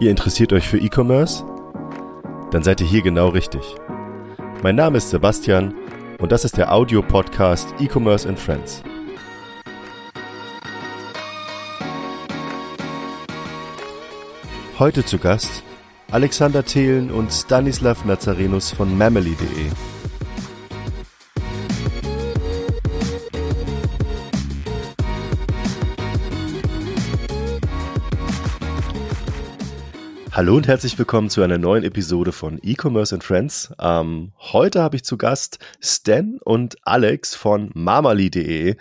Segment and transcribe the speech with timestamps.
[0.00, 1.44] Ihr interessiert euch für E-Commerce?
[2.52, 3.62] Dann seid ihr hier genau richtig.
[4.62, 5.74] Mein Name ist Sebastian
[6.20, 8.84] und das ist der Audio-Podcast E-Commerce and Friends.
[14.78, 15.64] Heute zu Gast
[16.12, 19.97] Alexander Thelen und Stanislav Nazarenus von Mamely.de.
[30.38, 33.74] Hallo und herzlich willkommen zu einer neuen Episode von E-Commerce and Friends.
[33.80, 38.76] Ähm, heute habe ich zu Gast Stan und Alex von Mamali.de.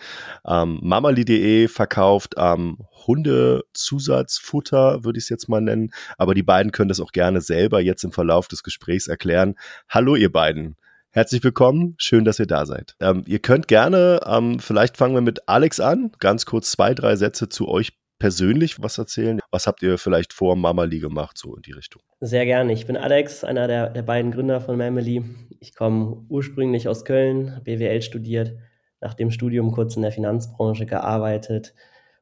[0.46, 5.90] Ähm, Mamali.de verkauft ähm, Hundezusatzfutter, würde ich es jetzt mal nennen.
[6.20, 9.56] Aber die beiden können das auch gerne selber jetzt im Verlauf des Gesprächs erklären.
[9.90, 10.76] Hallo ihr beiden.
[11.10, 12.96] Herzlich willkommen, schön, dass ihr da seid.
[13.00, 17.16] Ähm, ihr könnt gerne, ähm, vielleicht fangen wir mit Alex an, ganz kurz zwei, drei
[17.16, 19.40] Sätze zu euch persönlich was erzählen?
[19.52, 22.02] Was habt ihr vielleicht vor Mamali gemacht, so in die Richtung?
[22.20, 22.74] Sehr gerne.
[22.74, 25.24] Ich bin Alex, einer der, der beiden Gründer von Mamali.
[25.60, 28.54] Ich komme ursprünglich aus Köln, BWL studiert,
[29.02, 31.74] nach dem Studium kurz in der Finanzbranche gearbeitet,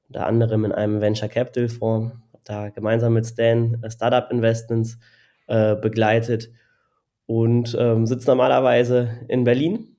[0.07, 4.99] unter anderem in einem Venture Capital Fonds, habe da gemeinsam mit Stan äh, Startup Investments
[5.47, 6.49] äh, begleitet
[7.25, 9.95] und ähm, sitze normalerweise in Berlin.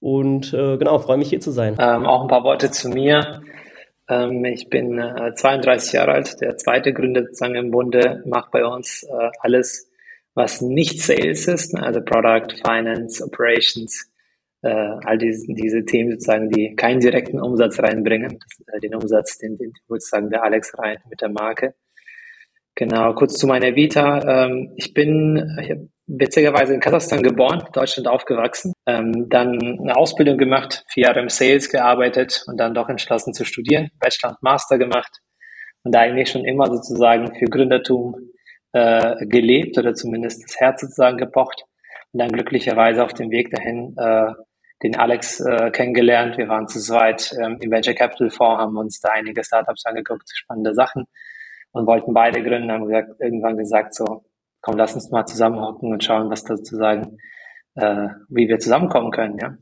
[0.00, 1.76] Und äh, genau, freue mich hier zu sein.
[1.78, 3.42] Ähm, auch ein paar Worte zu mir.
[4.08, 8.64] Ähm, ich bin äh, 32 Jahre alt, der zweite Gründer sozusagen im Bunde, mache bei
[8.64, 9.90] uns äh, alles,
[10.34, 11.82] was nicht Sales ist, ne?
[11.82, 14.10] also Product, Finance, Operations,
[14.62, 19.56] äh, all diese, diese Themen sozusagen, die keinen direkten Umsatz reinbringen, äh, den Umsatz, den,
[19.56, 21.74] den sozusagen der Alex rein mit der Marke.
[22.74, 24.46] Genau, kurz zu meiner Vita.
[24.46, 30.36] Ähm, ich bin, ich habe witzigerweise in Kasachstan geboren, Deutschland aufgewachsen, ähm, dann eine Ausbildung
[30.36, 34.78] gemacht, vier Jahre im Sales gearbeitet und dann doch entschlossen zu studieren, Bachelor und Master
[34.78, 35.20] gemacht
[35.82, 38.16] und da eigentlich schon immer sozusagen für Gründertum
[38.72, 41.64] äh, gelebt oder zumindest das Herz sozusagen gepocht
[42.12, 44.32] und dann glücklicherweise auf dem Weg dahin äh,
[44.82, 46.36] den Alex äh, kennengelernt.
[46.36, 50.28] Wir waren zu zweit ähm, im Venture Capital Fonds, haben uns da einige Startups angeguckt,
[50.34, 51.06] spannende Sachen
[51.72, 54.24] und wollten beide gründen, haben gesagt, irgendwann gesagt so,
[54.64, 57.18] komm, lass uns mal zusammenhocken und schauen, was da sozusagen,
[57.74, 59.56] äh, wie wir zusammenkommen können, ja.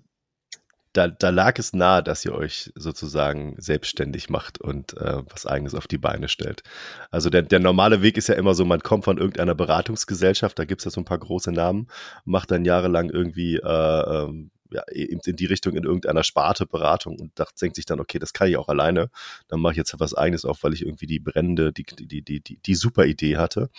[0.92, 5.74] Da, da lag es nahe, dass ihr euch sozusagen selbstständig macht und äh, was eigenes
[5.74, 6.62] auf die Beine stellt.
[7.10, 10.66] Also der, der normale Weg ist ja immer so, man kommt von irgendeiner Beratungsgesellschaft, da
[10.66, 11.88] gibt es ja so ein paar große Namen,
[12.26, 17.38] macht dann jahrelang irgendwie äh, ähm, ja, in die Richtung in irgendeiner Sparte Beratung und
[17.38, 19.10] dacht, denkt sich dann, okay, das kann ich auch alleine.
[19.48, 22.40] Dann mache ich jetzt was eigenes auf, weil ich irgendwie die brennende, die, die, die,
[22.40, 23.70] die, die super Idee hatte.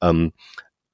[0.00, 0.32] Ähm,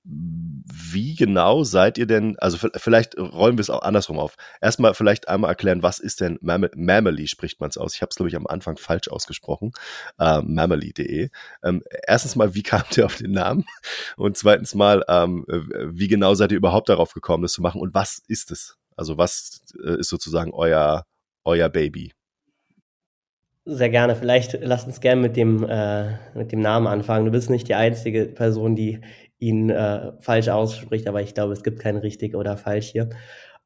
[0.09, 4.37] wie genau seid ihr denn, also vielleicht räumen wir es auch andersrum auf.
[4.61, 7.95] Erstmal vielleicht einmal erklären, was ist denn Mam Mamely, spricht man es aus.
[7.95, 9.73] Ich habe es, glaube ich, am Anfang falsch ausgesprochen.
[10.19, 11.29] Äh, Mamely.de.
[11.65, 13.65] Ähm, erstens mal, wie kamt ihr auf den Namen?
[14.17, 17.81] Und zweitens mal, ähm, wie genau seid ihr überhaupt darauf gekommen, das zu machen?
[17.81, 18.77] Und was ist es?
[18.97, 21.05] Also was äh, ist sozusagen euer,
[21.45, 22.13] euer Baby?
[23.69, 24.15] Sehr gerne.
[24.15, 27.25] Vielleicht lass uns gerne mit dem, äh, mit dem Namen anfangen.
[27.25, 29.01] Du bist nicht die einzige Person, die
[29.39, 33.11] ihn äh, falsch ausspricht, aber ich glaube, es gibt kein richtig oder falsch hier.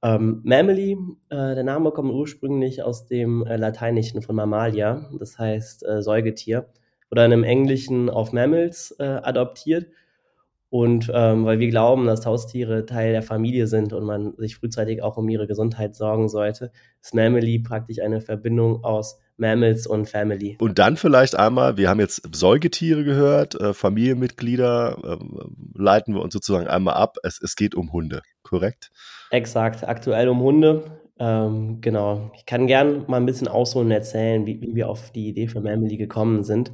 [0.03, 0.97] Ähm, Mammaly,
[1.29, 6.67] äh, der Name kommt ursprünglich aus dem äh, Lateinischen von Mammalia, das heißt äh, Säugetier,
[7.11, 9.87] oder in einem Englischen auf Mammals äh, adoptiert.
[10.71, 15.03] Und ähm, weil wir glauben, dass Haustiere Teil der Familie sind und man sich frühzeitig
[15.03, 16.71] auch um ihre Gesundheit sorgen sollte,
[17.03, 20.57] ist Mammaly praktisch eine Verbindung aus Mammals und Family.
[20.61, 25.25] Und dann vielleicht einmal, wir haben jetzt Säugetiere gehört, äh, Familienmitglieder, äh,
[25.75, 27.17] leiten wir uns sozusagen einmal ab.
[27.23, 28.91] Es, es geht um Hunde, korrekt?
[29.31, 30.85] Exakt, aktuell um Hunde.
[31.19, 32.31] Ähm, genau.
[32.37, 35.49] Ich kann gern mal ein bisschen ausholen und erzählen, wie, wie wir auf die Idee
[35.49, 36.73] für Mamily gekommen sind.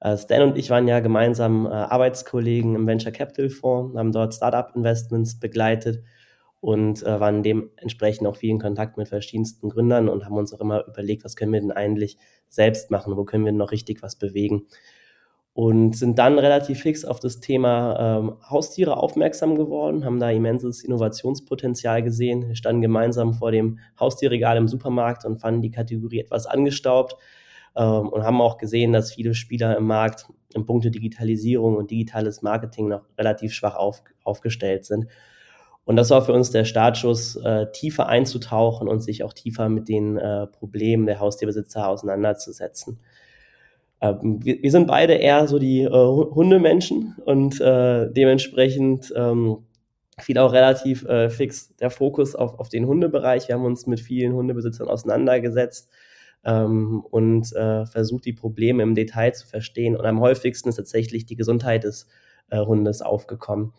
[0.00, 4.34] Äh, Stan und ich waren ja gemeinsam äh, Arbeitskollegen im Venture Capital Fonds, haben dort
[4.34, 6.02] Startup Investments begleitet
[6.60, 10.60] und äh, waren dementsprechend auch viel in Kontakt mit verschiedensten Gründern und haben uns auch
[10.60, 12.16] immer überlegt, was können wir denn eigentlich
[12.48, 14.66] selbst machen, wo können wir noch richtig was bewegen.
[15.52, 20.84] Und sind dann relativ fix auf das Thema ähm, Haustiere aufmerksam geworden, haben da immenses
[20.84, 26.46] Innovationspotenzial gesehen, wir standen gemeinsam vor dem Haustierregal im Supermarkt und fanden die Kategorie etwas
[26.46, 27.16] angestaubt
[27.74, 32.42] ähm, und haben auch gesehen, dass viele Spieler im Markt in puncto Digitalisierung und digitales
[32.42, 35.06] Marketing noch relativ schwach auf, aufgestellt sind
[35.86, 39.88] und das war für uns der Startschuss, äh, tiefer einzutauchen und sich auch tiefer mit
[39.88, 43.00] den äh, Problemen der Haustierbesitzer auseinanderzusetzen.
[44.02, 49.58] Ähm, wir, wir, sind beide eher so die äh, Hundemenschen und äh, dementsprechend ähm,
[50.18, 53.48] fiel auch relativ äh, fix der Fokus auf, auf den Hundebereich.
[53.48, 55.88] Wir haben uns mit vielen Hundebesitzern auseinandergesetzt,
[56.46, 59.96] ähm, und äh, versucht die Probleme im Detail zu verstehen.
[59.96, 62.06] Und am häufigsten ist tatsächlich die Gesundheit des
[62.50, 63.72] äh, Hundes aufgekommen.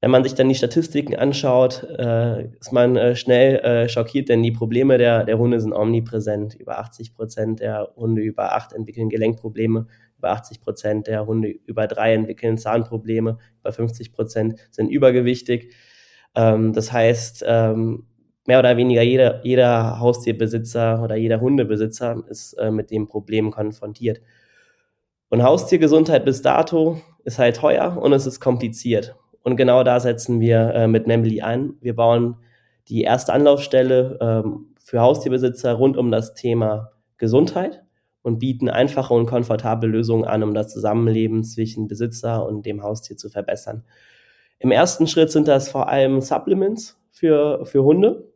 [0.00, 4.44] Wenn man sich dann die Statistiken anschaut, äh, ist man äh, schnell äh, schockiert, denn
[4.44, 6.54] die Probleme der, der Hunde sind omnipräsent.
[6.54, 9.86] Über 80 Prozent der Hunde über acht entwickeln Gelenkprobleme,
[10.16, 15.74] über 80 Prozent der Hunde über drei entwickeln Zahnprobleme, über 50 Prozent sind übergewichtig.
[16.36, 18.06] Ähm, das heißt, ähm,
[18.46, 24.20] mehr oder weniger jeder, jeder Haustierbesitzer oder jeder Hundebesitzer ist äh, mit dem Problem konfrontiert.
[25.28, 29.16] Und Haustiergesundheit bis dato ist halt teuer und es ist kompliziert.
[29.48, 31.72] Und genau da setzen wir äh, mit Membly ein.
[31.80, 32.36] Wir bauen
[32.88, 37.82] die erste Anlaufstelle ähm, für Haustierbesitzer rund um das Thema Gesundheit
[38.20, 43.16] und bieten einfache und komfortable Lösungen an, um das Zusammenleben zwischen Besitzer und dem Haustier
[43.16, 43.84] zu verbessern.
[44.58, 48.28] Im ersten Schritt sind das vor allem Supplements für, für Hunde.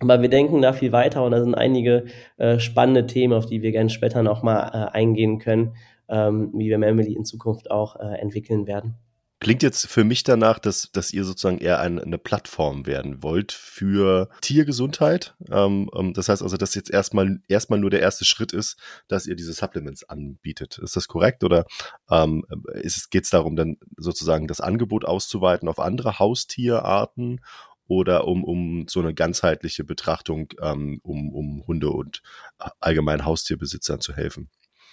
[0.00, 2.06] Aber wir denken da viel weiter und da sind einige
[2.38, 5.76] äh, spannende Themen, auf die wir gerne später nochmal äh, eingehen können,
[6.08, 8.96] ähm, wie wir Memely in Zukunft auch äh, entwickeln werden.
[9.40, 13.52] Klingt jetzt für mich danach, dass, dass ihr sozusagen eher ein, eine Plattform werden wollt
[13.52, 15.34] für Tiergesundheit.
[15.50, 18.76] Ähm, ähm, das heißt also, dass jetzt erstmal, erstmal nur der erste Schritt ist,
[19.08, 20.78] dass ihr diese Supplements anbietet.
[20.78, 21.42] Ist das korrekt?
[21.42, 21.64] Oder
[22.10, 22.44] ähm,
[23.10, 27.40] geht es darum, dann sozusagen das Angebot auszuweiten auf andere Haustierarten
[27.86, 32.22] oder um, um so eine ganzheitliche Betrachtung, ähm, um, um Hunde und
[32.78, 34.50] allgemein Haustierbesitzern zu helfen?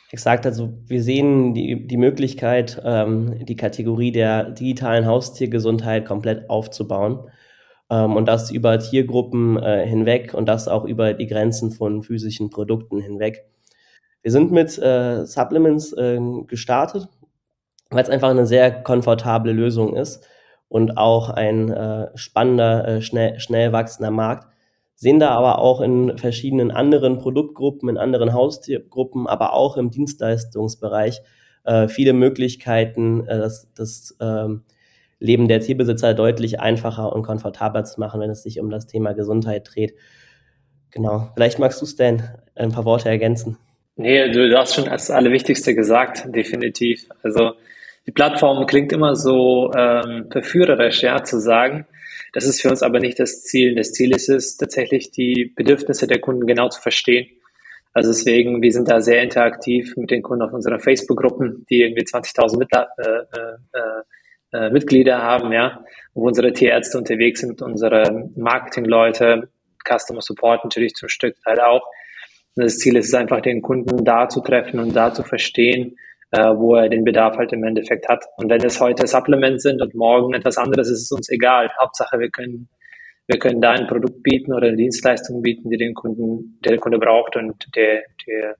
[0.10, 7.30] Exakt, also wir sehen die, die Möglichkeit, ähm, die Kategorie der digitalen Haustiergesundheit komplett aufzubauen
[7.90, 12.50] ähm, und das über Tiergruppen äh, hinweg und das auch über die Grenzen von physischen
[12.50, 13.46] Produkten hinweg.
[14.22, 17.10] Wir sind mit äh, Supplements äh, gestartet,
[17.90, 20.26] weil es einfach eine sehr komfortable Lösung ist
[20.70, 24.48] und auch ein äh, spannender, äh, schnell, schnell wachsender Markt
[24.98, 31.22] sehen da aber auch in verschiedenen anderen Produktgruppen, in anderen Haustiergruppen, aber auch im Dienstleistungsbereich
[31.64, 34.64] äh, viele Möglichkeiten, äh, das, das ähm,
[35.20, 39.14] Leben der Tierbesitzer deutlich einfacher und komfortabler zu machen, wenn es sich um das Thema
[39.14, 39.94] Gesundheit dreht.
[40.90, 41.30] Genau.
[41.36, 42.24] Vielleicht magst du, Stan,
[42.56, 43.58] ein paar Worte ergänzen.
[43.98, 47.08] Nee, du, hast schon das Allerwichtigste gesagt, definitiv.
[47.22, 47.52] Also
[48.08, 51.86] die Plattform klingt immer so ähm, verführerisch, ja, zu sagen,
[52.34, 53.76] das ist für uns aber nicht das Ziel.
[53.76, 57.28] Das Ziel ist es, tatsächlich die Bedürfnisse der Kunden genau zu verstehen.
[57.94, 62.04] Also deswegen, wir sind da sehr interaktiv mit den Kunden auf unseren Facebook-Gruppen, die irgendwie
[62.04, 62.84] 20.000 mit, äh,
[64.54, 65.84] äh, äh, Mitglieder haben, ja,
[66.14, 69.50] wo unsere Tierärzte unterwegs sind, unsere Marketingleute,
[69.84, 71.82] Customer Support natürlich zum Stück halt auch.
[72.56, 75.98] Und das Ziel ist es einfach, den Kunden da zu treffen und da zu verstehen,
[76.32, 78.26] wo er den Bedarf halt im Endeffekt hat.
[78.38, 81.70] Und wenn es heute Supplements sind und morgen etwas anderes, ist es uns egal.
[81.80, 82.70] Hauptsache, wir können,
[83.28, 86.80] wir können da ein Produkt bieten oder eine Dienstleistung bieten, die den Kunden, der der
[86.80, 88.56] Kunde braucht und der, der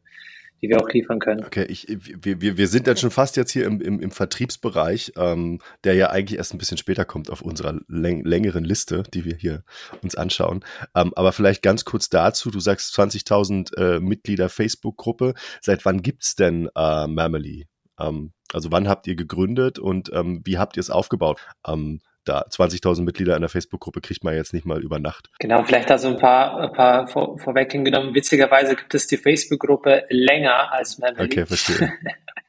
[0.62, 1.44] die wir auch liefern können.
[1.44, 5.14] Okay, ich, wir, wir, wir sind dann schon fast jetzt hier im, im, im Vertriebsbereich,
[5.18, 9.26] ähm, der ja eigentlich erst ein bisschen später kommt auf unserer läng längeren Liste, die
[9.26, 9.64] wir hier
[10.02, 10.64] uns anschauen.
[10.96, 15.34] Ähm, aber vielleicht ganz kurz dazu, du sagst 20.000 äh, Mitglieder Facebook-Gruppe.
[15.62, 17.68] Seit wann gibt's denn äh, Mamely?
[18.00, 21.40] Ähm, also wann habt ihr gegründet und ähm, wie habt ihr es aufgebaut?
[21.68, 25.30] Ähm, da 20.000 Mitglieder in der Facebook-Gruppe kriegt man jetzt nicht mal über Nacht.
[25.40, 28.14] Genau, vielleicht also ein paar, ein paar vor, vorweg hingenommen.
[28.14, 31.26] Witzigerweise gibt es die Facebook-Gruppe länger als Memely.
[31.26, 31.94] Okay, verstehe.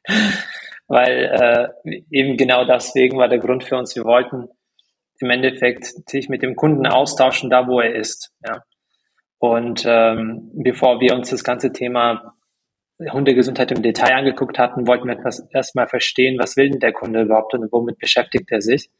[0.89, 4.49] Weil äh, eben genau deswegen war der Grund für uns, wir wollten
[5.21, 8.33] im Endeffekt sich mit dem Kunden austauschen, da wo er ist.
[8.47, 8.63] Ja.
[9.39, 12.35] Und ähm, bevor wir uns das ganze Thema
[13.13, 17.23] Hundegesundheit im Detail angeguckt hatten, wollten wir etwas erstmal verstehen, was will denn der Kunde
[17.23, 18.91] überhaupt und womit beschäftigt er sich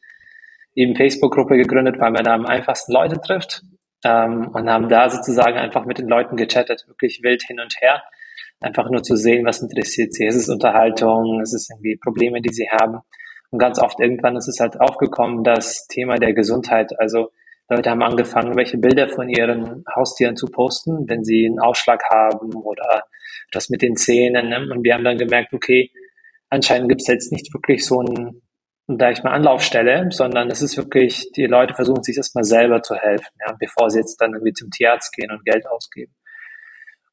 [0.79, 3.63] eben Facebook-Gruppe gegründet, weil man da am einfachsten Leute trifft
[4.05, 8.01] ähm, und haben da sozusagen einfach mit den Leuten gechattet, wirklich wild hin und her.
[8.61, 10.25] Einfach nur zu sehen, was interessiert sie.
[10.25, 12.99] Es ist Unterhaltung, es ist irgendwie Probleme, die sie haben.
[13.51, 16.97] Und ganz oft irgendwann ist es halt aufgekommen, das Thema der Gesundheit.
[16.97, 17.31] Also
[17.67, 22.53] Leute haben angefangen, welche Bilder von ihren Haustieren zu posten, wenn sie einen Ausschlag haben
[22.55, 23.03] oder
[23.51, 24.49] das mit den Zähnen.
[24.49, 24.67] Ne?
[24.71, 25.91] Und wir haben dann gemerkt, okay,
[26.49, 28.41] anscheinend gibt es jetzt nicht wirklich so ein
[28.97, 32.95] da ich mal Anlaufstelle, sondern es ist wirklich, die Leute versuchen sich erstmal selber zu
[32.95, 36.13] helfen, ja, bevor sie jetzt dann irgendwie zum Tierarzt gehen und Geld ausgeben.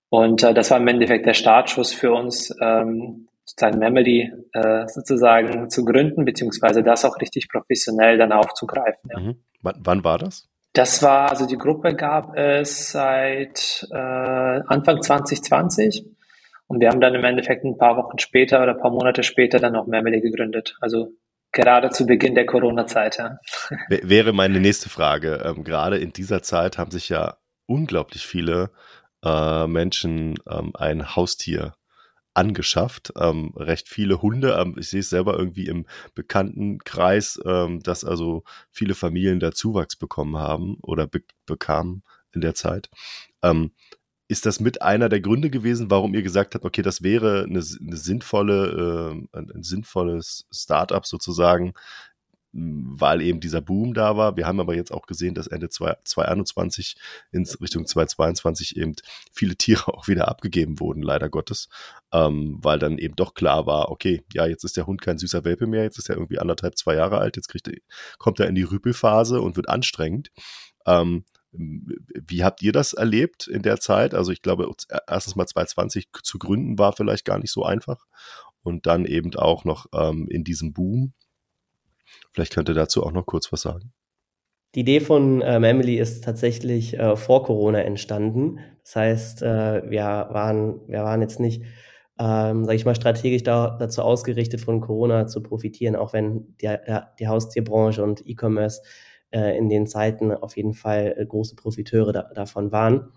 [0.09, 5.71] Und äh, das war im Endeffekt der Startschuss für uns, ähm, sozusagen Memory äh, sozusagen
[5.71, 9.11] zu gründen, beziehungsweise das auch richtig professionell dann aufzugreifen.
[9.11, 9.21] Ja.
[9.21, 9.37] Mhm.
[9.63, 10.49] Wann, wann war das?
[10.73, 16.05] Das war, also die Gruppe gab es seit äh, Anfang 2020
[16.67, 19.59] und wir haben dann im Endeffekt ein paar Wochen später oder ein paar Monate später
[19.59, 20.77] dann auch Memory gegründet.
[20.81, 21.13] Also
[21.53, 23.39] Gerade zu Beginn der Corona-Zeit, ja.
[23.89, 25.43] Wäre meine nächste Frage.
[25.45, 28.71] Ähm, gerade in dieser Zeit haben sich ja unglaublich viele
[29.25, 31.75] äh, Menschen ähm, ein Haustier
[32.35, 33.13] angeschafft.
[33.19, 34.59] Ähm, recht viele Hunde.
[34.61, 39.97] Ähm, ich sehe es selber irgendwie im Bekanntenkreis, ähm, dass also viele Familien da Zuwachs
[39.97, 42.91] bekommen haben oder be bekamen in der Zeit.
[44.29, 47.61] Ist das mit einer der Gründe gewesen, warum ihr gesagt habt, okay, das wäre eine,
[47.61, 51.75] eine sinnvolle, äh, ein, ein sinnvolles Startup sozusagen,
[52.59, 54.37] weil eben dieser Boom da war.
[54.37, 56.97] Wir haben aber jetzt auch gesehen, dass Ende 2021
[57.31, 58.95] in Richtung 2022 eben
[59.33, 61.69] viele Tiere auch wieder abgegeben wurden, leider Gottes,
[62.13, 65.45] ähm, weil dann eben doch klar war, okay, ja, jetzt ist der Hund kein süßer
[65.45, 67.71] Welpe mehr, jetzt ist er irgendwie anderthalb, zwei Jahre alt, jetzt kriegt
[68.19, 70.31] kommt er in die Rüpelphase und wird anstrengend.
[70.87, 71.25] Ähm,
[71.57, 74.15] wie habt ihr das erlebt in der Zeit?
[74.15, 74.71] Also ich glaube,
[75.09, 78.07] erstens mal 2020 zu gründen war vielleicht gar nicht so einfach
[78.63, 81.13] und dann eben auch noch ähm, in diesem Boom
[82.33, 83.93] Vielleicht könnt ihr dazu auch noch kurz was sagen.
[84.75, 88.59] Die Idee von ähm, Emily ist tatsächlich äh, vor Corona entstanden.
[88.83, 91.63] Das heißt, äh, wir, waren, wir waren jetzt nicht,
[92.19, 96.75] ähm, sage ich mal, strategisch da, dazu ausgerichtet, von Corona zu profitieren, auch wenn die,
[97.19, 98.83] die Haustierbranche und E-Commerce
[99.31, 103.13] äh, in den Zeiten auf jeden Fall äh, große Profiteure da, davon waren.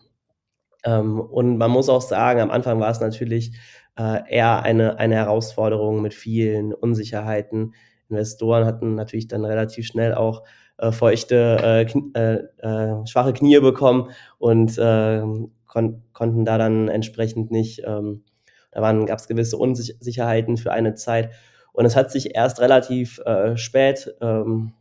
[0.86, 3.52] Ähm, und man muss auch sagen, am Anfang war es natürlich
[3.98, 7.74] äh, eher eine, eine Herausforderung mit vielen Unsicherheiten,
[8.10, 10.44] Investoren hatten natürlich dann relativ schnell auch
[10.78, 15.22] äh, feuchte, äh, kn äh, schwache Knie bekommen und äh,
[15.68, 18.24] kon konnten da dann entsprechend nicht, ähm,
[18.72, 21.32] da gab es gewisse Unsicherheiten für eine Zeit.
[21.72, 24.79] Und es hat sich erst relativ äh, spät ähm, äh,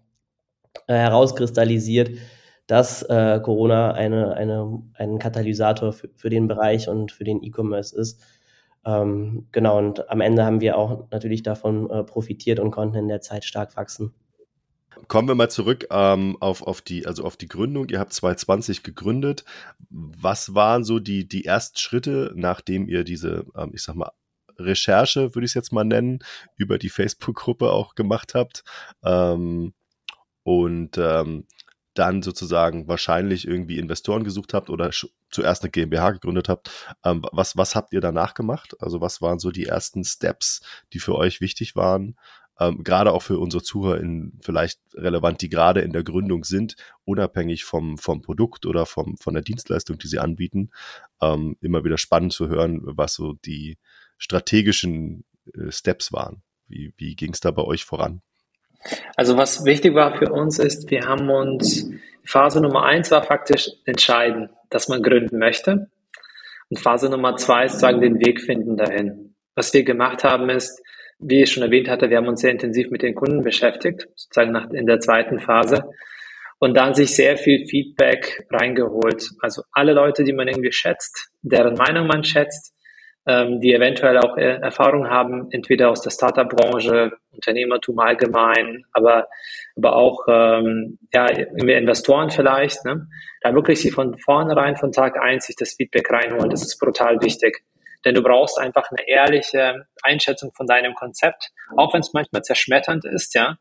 [0.95, 2.11] herauskristallisiert,
[2.66, 7.99] dass äh, Corona eine, eine, ein Katalysator für, für den Bereich und für den E-Commerce
[7.99, 8.23] ist.
[8.85, 13.09] Ähm, genau, und am Ende haben wir auch natürlich davon äh, profitiert und konnten in
[13.09, 14.14] der Zeit stark wachsen.
[15.07, 17.88] Kommen wir mal zurück ähm, auf, auf, die, also auf die Gründung.
[17.88, 19.45] Ihr habt 2020 gegründet.
[19.88, 24.11] Was waren so die, die ersten Schritte, nachdem ihr diese, ähm, ich sag mal,
[24.59, 26.18] Recherche, würde ich es jetzt mal nennen,
[26.57, 28.64] über die Facebook-Gruppe auch gemacht habt?
[29.04, 29.73] Ähm,
[30.49, 31.45] und ähm,
[31.93, 34.90] dann sozusagen wahrscheinlich irgendwie Investoren gesucht habt oder
[35.28, 36.71] zuerst eine GmbH gegründet habt.
[37.05, 38.75] Ähm, was, was habt ihr danach gemacht?
[38.81, 40.62] Also was waren so die ersten Steps,
[40.95, 42.17] die für euch wichtig waren?
[42.59, 47.64] Ähm, gerade auch für unsere ZuhörerInnen vielleicht relevant, die gerade in der Gründung sind, unabhängig
[47.64, 50.71] vom, vom Produkt oder vom, von der Dienstleistung, die sie anbieten.
[51.21, 53.76] Ähm, immer wieder spannend zu hören, was so die
[54.17, 56.43] strategischen äh, Steps waren.
[56.69, 58.23] Wie, wie ging es da bei euch voran?
[59.17, 61.91] Also was wichtig war für uns ist, wir haben uns,
[62.25, 65.91] Phase Nummer eins war faktisch entscheiden, dass man gründen möchte.
[66.71, 69.35] Und Phase Nummer zwei ist sagen, den Weg finden dahin.
[69.55, 70.83] Was wir gemacht haben ist,
[71.19, 74.53] wie ich schon erwähnt hatte, wir haben uns sehr intensiv mit den Kunden beschäftigt, sozusagen
[74.53, 75.85] nach, in der zweiten Phase.
[76.61, 79.31] Und dann sich sehr viel Feedback reingeholt.
[79.41, 82.75] Also alle Leute, die man irgendwie schätzt, deren Meinung man schätzt,
[83.29, 89.29] ähm, die eventuell auch äh, Erfahrung haben, entweder aus der Startup-Branche, Unternehmertum allgemein, aber,
[89.77, 92.87] aber auch ähm, ja, Investoren vielleicht.
[92.87, 93.07] Ne?
[93.43, 97.21] Da wirklich sie von vornherein, von Tag eins sich das Feedback reinholen, das ist brutal
[97.21, 97.63] wichtig.
[98.05, 103.05] Denn du brauchst einfach eine ehrliche Einschätzung von deinem Konzept, auch wenn es manchmal zerschmetternd
[103.05, 103.59] ist, ja.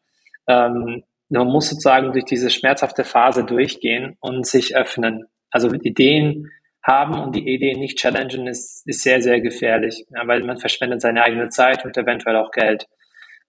[0.48, 5.26] Ähm, man muss sozusagen durch diese schmerzhafte Phase durchgehen und sich öffnen.
[5.52, 6.52] Also Ideen
[6.88, 11.01] haben und die Idee nicht challengen, ist, ist sehr, sehr gefährlich, ja, weil man verschwendet
[11.01, 12.88] seine eigene Zeit und eventuell auch Geld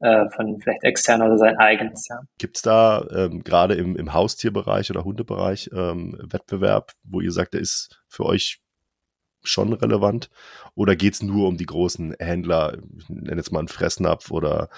[0.00, 2.09] äh, von vielleicht extern oder sein eigenes.
[2.09, 2.21] Ja.
[2.38, 7.54] Gibt es da ähm, gerade im, im Haustierbereich oder Hundebereich ähm, Wettbewerb, wo ihr sagt,
[7.54, 8.61] der ist für euch
[9.42, 10.30] schon relevant?
[10.75, 14.68] Oder geht es nur um die großen Händler, ich nenne jetzt mal einen Fressnapf oder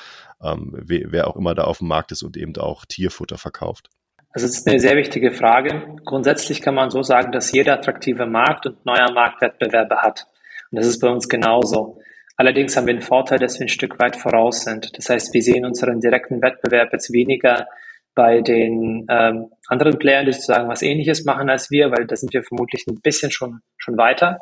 [0.43, 3.89] ähm, wer, wer auch immer da auf dem Markt ist und eben auch Tierfutter verkauft?
[4.33, 5.97] Also es ist eine sehr wichtige Frage.
[6.05, 10.27] Grundsätzlich kann man so sagen, dass jeder attraktive Markt und neuer Markt Wettbewerbe hat.
[10.71, 12.01] Und das ist bei uns genauso.
[12.37, 14.97] Allerdings haben wir den Vorteil, dass wir ein Stück weit voraus sind.
[14.97, 17.67] Das heißt, wir sehen unseren direkten Wettbewerb jetzt weniger
[18.15, 22.33] bei den ähm, anderen Playern, die sozusagen was Ähnliches machen als wir, weil da sind
[22.33, 24.39] wir vermutlich ein bisschen schon schon weiter,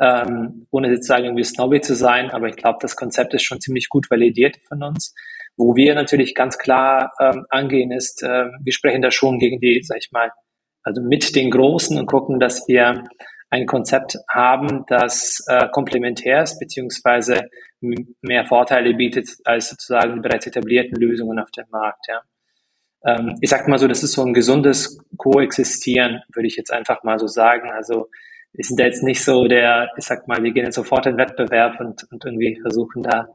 [0.00, 2.30] ähm, ohne jetzt sagen irgendwie snobby zu sein.
[2.30, 5.14] Aber ich glaube, das Konzept ist schon ziemlich gut validiert von uns.
[5.56, 9.82] Wo wir natürlich ganz klar ähm, angehen, ist, äh, wir sprechen da schon gegen die,
[9.82, 10.30] sag ich mal,
[10.82, 13.04] also mit den Großen und gucken, dass wir
[13.50, 17.48] ein Konzept haben, das äh, komplementär ist, beziehungsweise
[17.80, 22.06] mehr Vorteile bietet als sozusagen die bereits etablierten Lösungen auf dem Markt.
[22.08, 22.22] Ja.
[23.04, 27.02] Ähm, ich sag mal so, das ist so ein gesundes Koexistieren, würde ich jetzt einfach
[27.02, 27.70] mal so sagen.
[27.70, 28.08] Also
[28.52, 31.16] wir sind da jetzt nicht so der, ich sag mal, wir gehen jetzt sofort in
[31.16, 33.28] Wettbewerb und, und irgendwie versuchen da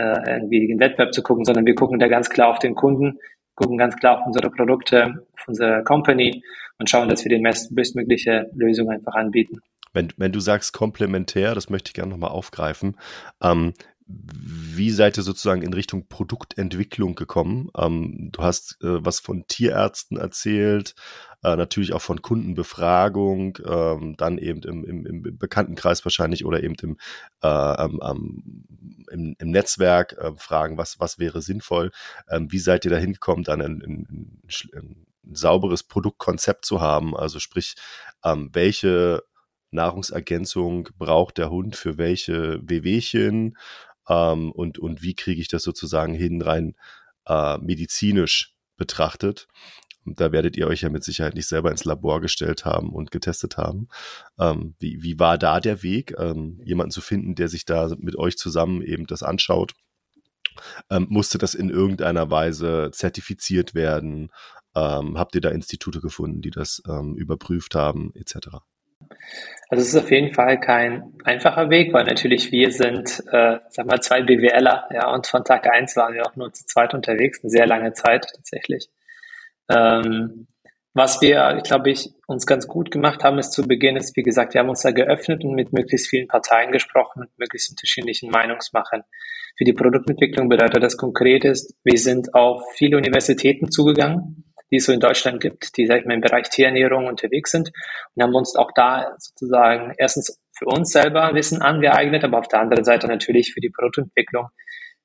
[0.00, 3.18] äh, irgendwie den Wettbewerb zu gucken, sondern wir gucken da ganz klar auf den Kunden,
[3.54, 6.42] gucken ganz klar auf unsere Produkte, auf unsere Company
[6.78, 9.60] und schauen, dass wir die bestmögliche Lösung einfach anbieten.
[9.92, 12.96] wenn, wenn du sagst komplementär, das möchte ich gerne nochmal aufgreifen,
[13.42, 13.74] ähm,
[14.12, 17.70] wie seid ihr sozusagen in Richtung Produktentwicklung gekommen?
[17.76, 20.94] Ähm, du hast äh, was von Tierärzten erzählt,
[21.42, 26.74] äh, natürlich auch von Kundenbefragung, ähm, dann eben im, im, im, Bekanntenkreis wahrscheinlich oder eben
[26.82, 26.96] im,
[27.42, 28.66] äh, ähm,
[29.10, 31.90] im, im, Netzwerk äh, fragen, was, was wäre sinnvoll.
[32.28, 34.40] Ähm, wie seid ihr da hingekommen, dann ein, ein,
[34.74, 37.16] ein, sauberes Produktkonzept zu haben?
[37.16, 37.74] Also sprich,
[38.24, 39.22] ähm, welche
[39.70, 43.56] Nahrungsergänzung braucht der Hund für welche Wehwehchen?
[44.10, 46.74] Ähm, und, und wie kriege ich das sozusagen hin, rein
[47.26, 49.46] äh, medizinisch betrachtet.
[50.04, 53.10] Und da werdet ihr euch ja mit Sicherheit nicht selber ins Labor gestellt haben und
[53.10, 53.88] getestet haben.
[54.38, 58.16] Ähm, wie, wie war da der Weg, ähm, jemanden zu finden, der sich da mit
[58.16, 59.74] euch zusammen eben das anschaut?
[60.90, 64.30] Ähm, musste das in irgendeiner Weise zertifiziert werden?
[64.74, 68.48] Ähm, habt ihr da Institute gefunden, die das ähm, überprüft haben, etc.?
[69.68, 73.86] Also es ist auf jeden Fall kein einfacher Weg, weil natürlich wir sind, äh, sag
[73.86, 77.40] mal, zwei BWLer, ja, und von Tag eins waren wir auch nur zu zweit unterwegs,
[77.42, 78.88] eine sehr lange Zeit tatsächlich.
[79.68, 80.48] Ähm,
[80.92, 84.54] was wir, glaube ich, uns ganz gut gemacht haben, ist zu Beginn, ist, wie gesagt,
[84.54, 89.04] wir haben uns da geöffnet und mit möglichst vielen Parteien gesprochen, mit möglichst unterschiedlichen Meinungsmachern.
[89.56, 94.86] Für die Produktentwicklung bedeutet das konkret ist, wir sind auf viele Universitäten zugegangen, die es
[94.86, 97.70] so in Deutschland gibt, die, sag ich mal, im Bereich Tierernährung unterwegs sind
[98.14, 102.60] und haben uns auch da sozusagen erstens für uns selber Wissen angeeignet, aber auf der
[102.60, 104.48] anderen Seite natürlich für die Produktentwicklung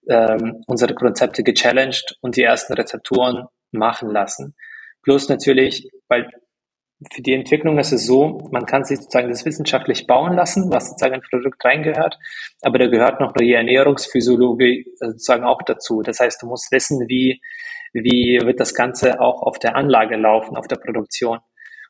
[0.07, 4.55] ähm, unsere Konzepte gechallenged und die ersten Rezepturen machen lassen.
[5.01, 6.29] Plus natürlich, weil
[7.13, 10.89] für die Entwicklung ist es so, man kann sich sozusagen das wissenschaftlich bauen lassen, was
[10.89, 12.17] sozusagen ins Produkt reingehört,
[12.61, 16.01] aber da gehört noch die Ernährungsphysiologie äh, sozusagen auch dazu.
[16.01, 17.41] Das heißt, du musst wissen, wie
[18.03, 21.39] wie wird das Ganze auch auf der Anlage laufen, auf der Produktion.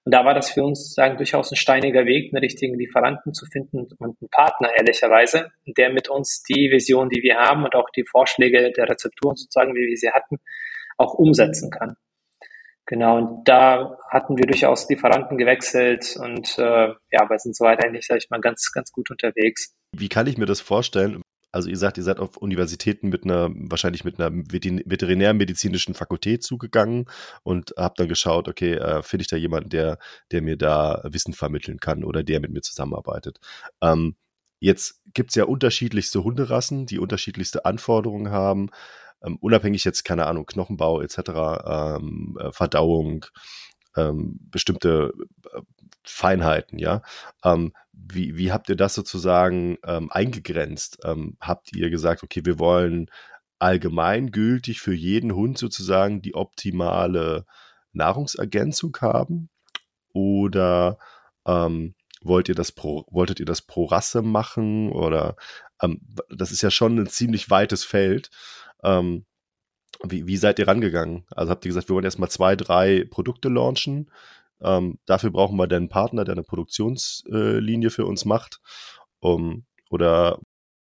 [0.03, 3.47] Und da war das für uns sagen durchaus ein steiniger Weg, einen richtigen Lieferanten zu
[3.47, 7.89] finden und einen Partner ehrlicherweise, der mit uns die Vision, die wir haben und auch
[7.89, 10.37] die Vorschläge der Rezepturen sozusagen, wie wir sie hatten,
[10.97, 11.95] auch umsetzen kann.
[12.85, 18.05] Genau, und da hatten wir durchaus Lieferanten gewechselt und äh, ja, aber sind soweit eigentlich,
[18.05, 19.73] sage ich mal, ganz, ganz gut unterwegs.
[19.91, 21.23] Wie kann ich mir das vorstellen?
[21.55, 27.05] Also ihr sagt, ihr seid auf Universitäten mit einer, wahrscheinlich mit einer veterinärmedizinischen Fakultät zugegangen
[27.43, 29.97] und habt dann geschaut, okay, äh, finde ich da jemanden, der,
[30.31, 33.39] der mir da Wissen vermitteln kann oder der mit mir zusammenarbeitet.
[33.81, 34.17] Ähm,
[34.59, 38.69] jetzt gibt es ja unterschiedlichste Hunderassen, die unterschiedlichste Anforderungen haben.
[39.23, 41.19] Ähm, unabhängig jetzt, keine Ahnung, Knochenbau etc.,
[41.65, 43.27] ähm, äh, Verdauung,
[43.95, 45.13] ähm, bestimmte
[45.53, 45.61] äh,
[46.03, 47.01] Feinheiten, ja.
[47.43, 50.99] Ähm, wie, wie habt ihr das sozusagen ähm, eingegrenzt?
[51.03, 53.09] Ähm, habt ihr gesagt, okay, wir wollen
[53.59, 57.45] allgemeingültig für jeden Hund sozusagen die optimale
[57.93, 59.49] Nahrungsergänzung haben?
[60.13, 60.97] Oder
[61.45, 64.91] ähm, wollt ihr das pro, wolltet ihr das pro Rasse machen?
[64.91, 65.35] Oder
[65.81, 68.29] ähm, das ist ja schon ein ziemlich weites Feld.
[68.83, 69.25] Ähm,
[70.03, 71.25] wie, wie seid ihr rangegangen?
[71.31, 74.11] Also habt ihr gesagt, wir wollen erstmal zwei, drei Produkte launchen?
[74.61, 78.59] Ähm, dafür brauchen wir dann einen Partner, der eine Produktionslinie äh, für uns macht.
[79.19, 80.39] Um, oder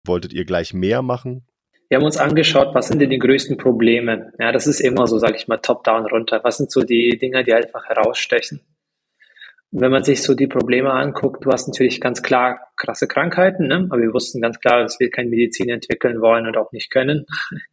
[0.05, 1.45] wolltet ihr gleich mehr machen?
[1.89, 4.33] Wir haben uns angeschaut, was sind denn die größten Probleme?
[4.39, 6.41] Ja, das ist immer so, sage ich mal, top-down runter.
[6.43, 8.61] Was sind so die Dinge, die einfach herausstechen?
[9.75, 13.87] Wenn man sich so die Probleme anguckt, du hast natürlich ganz klar krasse Krankheiten, ne?
[13.89, 17.25] aber wir wussten ganz klar, dass wir keine Medizin entwickeln wollen und auch nicht können,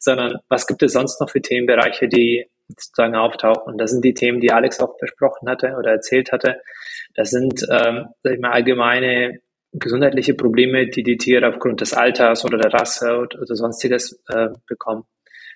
[0.00, 3.74] sondern was gibt es sonst noch für Themenbereiche, die sozusagen auftauchen.
[3.74, 6.60] Und das sind die Themen, die Alex auch besprochen hatte oder erzählt hatte.
[7.14, 9.40] Das sind, ähm, sag ich mal, allgemeine
[9.70, 14.48] gesundheitliche Probleme, die die Tiere aufgrund des Alters oder der Rasse oder, oder sonstiges äh,
[14.66, 15.04] bekommen.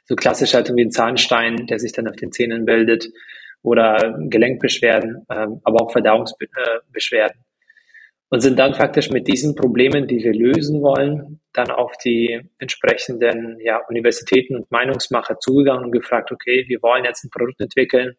[0.05, 3.09] So klassisch halt wie ein Zahnstein, der sich dann auf den Zähnen bildet
[3.63, 7.45] oder Gelenkbeschwerden, ähm, aber auch Verdauungsbeschwerden
[8.31, 13.59] und sind dann faktisch mit diesen Problemen, die wir lösen wollen, dann auf die entsprechenden
[13.61, 18.17] ja, Universitäten und Meinungsmacher zugegangen und gefragt, okay, wir wollen jetzt ein Produkt entwickeln,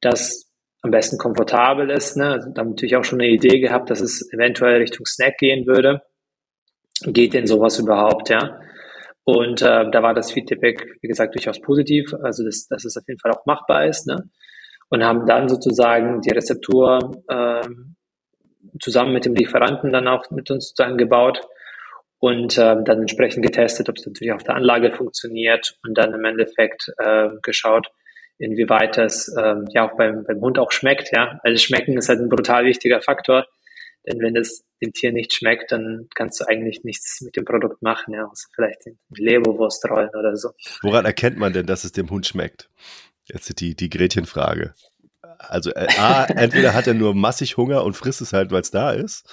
[0.00, 0.50] das
[0.82, 2.16] am besten komfortabel ist.
[2.16, 2.30] Ne?
[2.30, 5.66] Also, da haben natürlich auch schon eine Idee gehabt, dass es eventuell Richtung Snack gehen
[5.66, 6.02] würde.
[7.02, 8.60] Geht denn sowas überhaupt, ja?
[9.28, 13.02] Und äh, da war das Feedback, wie gesagt, durchaus positiv, also dass, dass es auf
[13.08, 14.06] jeden Fall auch machbar ist.
[14.06, 14.30] Ne?
[14.88, 17.96] Und haben dann sozusagen die Rezeptur ähm,
[18.80, 21.40] zusammen mit dem Lieferanten dann auch mit uns sozusagen gebaut
[22.20, 26.24] und äh, dann entsprechend getestet, ob es natürlich auf der Anlage funktioniert und dann im
[26.24, 27.88] Endeffekt äh, geschaut,
[28.38, 31.10] inwieweit es äh, ja auch beim, beim Hund auch schmeckt.
[31.12, 33.44] Ja, also Schmecken ist halt ein brutal wichtiger Faktor,
[34.06, 37.82] denn wenn es dem Tier nicht schmeckt, dann kannst du eigentlich nichts mit dem Produkt
[37.82, 40.50] machen, ja, außer vielleicht den Leberwurst rollen oder so.
[40.82, 42.70] Woran erkennt man denn, dass es dem Hund schmeckt?
[43.24, 44.74] Jetzt die, die Gretchenfrage.
[45.38, 48.70] also äh, A, entweder hat er nur massig Hunger und frisst es halt, weil es
[48.70, 49.28] da ist,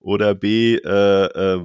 [0.00, 1.64] oder B, äh, äh,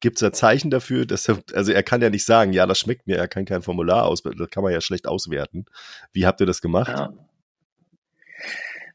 [0.00, 2.78] gibt es da Zeichen dafür, dass er, also er kann ja nicht sagen, ja, das
[2.78, 5.64] schmeckt mir, er kann kein Formular aus, das kann man ja schlecht auswerten.
[6.12, 6.88] Wie habt ihr das gemacht?
[6.88, 7.12] Ja.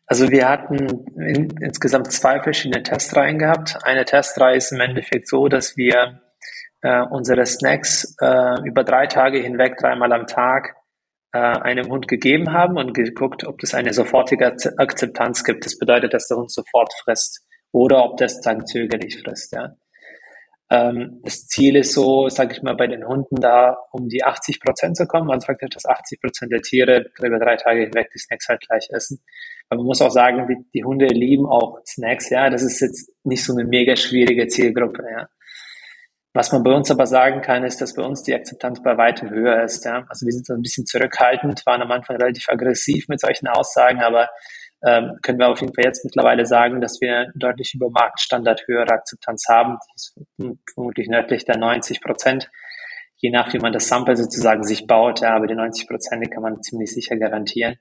[0.07, 3.77] Also wir hatten in, insgesamt zwei verschiedene Testreihen gehabt.
[3.83, 6.21] Eine Testreihe ist im Endeffekt so, dass wir
[6.81, 10.75] äh, unsere Snacks äh, über drei Tage hinweg, dreimal am Tag,
[11.33, 15.65] äh, einem Hund gegeben haben und geguckt, ob es eine sofortige Akzeptanz gibt.
[15.65, 19.51] Das bedeutet, dass der Hund sofort frisst oder ob das dann zögerlich frisst.
[19.51, 19.75] Ja.
[20.69, 24.59] Ähm, das Ziel ist so, sage ich mal, bei den Hunden da um die 80
[24.59, 25.27] Prozent zu kommen.
[25.27, 28.89] Man sagt dass 80 Prozent der Tiere über drei Tage hinweg die Snacks halt gleich
[28.91, 29.23] essen.
[29.69, 32.29] Aber man muss auch sagen, die, die Hunde lieben auch Snacks.
[32.29, 35.03] Ja, das ist jetzt nicht so eine mega schwierige Zielgruppe.
[35.09, 35.29] Ja.
[36.33, 39.29] Was man bei uns aber sagen kann, ist, dass bei uns die Akzeptanz bei weitem
[39.29, 39.85] höher ist.
[39.85, 40.05] Ja.
[40.09, 44.01] Also wir sind so ein bisschen zurückhaltend, waren am Anfang relativ aggressiv mit solchen Aussagen,
[44.01, 44.27] aber
[44.85, 48.91] ähm, können wir auf jeden Fall jetzt mittlerweile sagen, dass wir deutlich über Marktstandard höhere
[48.91, 49.77] Akzeptanz haben.
[49.87, 50.19] Die ist
[50.73, 52.49] vermutlich nördlich der 90 Prozent,
[53.15, 55.21] je nach wie man das Sample sozusagen sich baut.
[55.21, 57.77] Ja, aber die 90 Prozent kann man ziemlich sicher garantieren.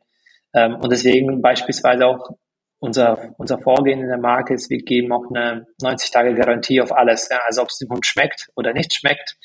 [0.54, 2.30] Ähm, und deswegen beispielsweise auch
[2.78, 7.28] unser, unser Vorgehen in der Marke ist, wir geben auch eine 90-Tage-Garantie auf alles.
[7.30, 9.36] Ja, also ob es dem Hund schmeckt oder nicht schmeckt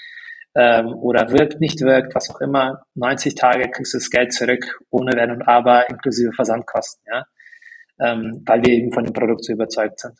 [0.55, 2.83] ähm, oder wirkt, nicht wirkt, was auch immer.
[2.95, 7.03] 90 Tage kriegst du das Geld zurück, ohne Wenn und Aber, inklusive Versandkosten.
[7.11, 7.25] Ja
[8.01, 10.13] ähm, weil wir eben von dem Produkt so überzeugt sind.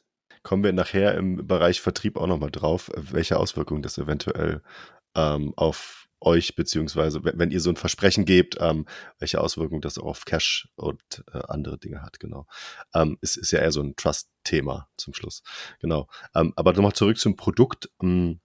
[0.43, 4.61] Kommen wir nachher im Bereich Vertrieb auch nochmal drauf, welche Auswirkungen das eventuell
[5.15, 8.85] ähm, auf euch, beziehungsweise wenn ihr so ein Versprechen gebt, ähm,
[9.19, 11.01] welche Auswirkungen das auch auf Cash und
[11.33, 12.45] äh, andere Dinge hat, genau.
[12.93, 15.41] Ähm, ist, ist ja eher so ein Trust-Thema zum Schluss.
[15.79, 16.07] Genau.
[16.35, 17.89] Ähm, aber nochmal zurück zum Produkt.
[18.01, 18.39] Ähm,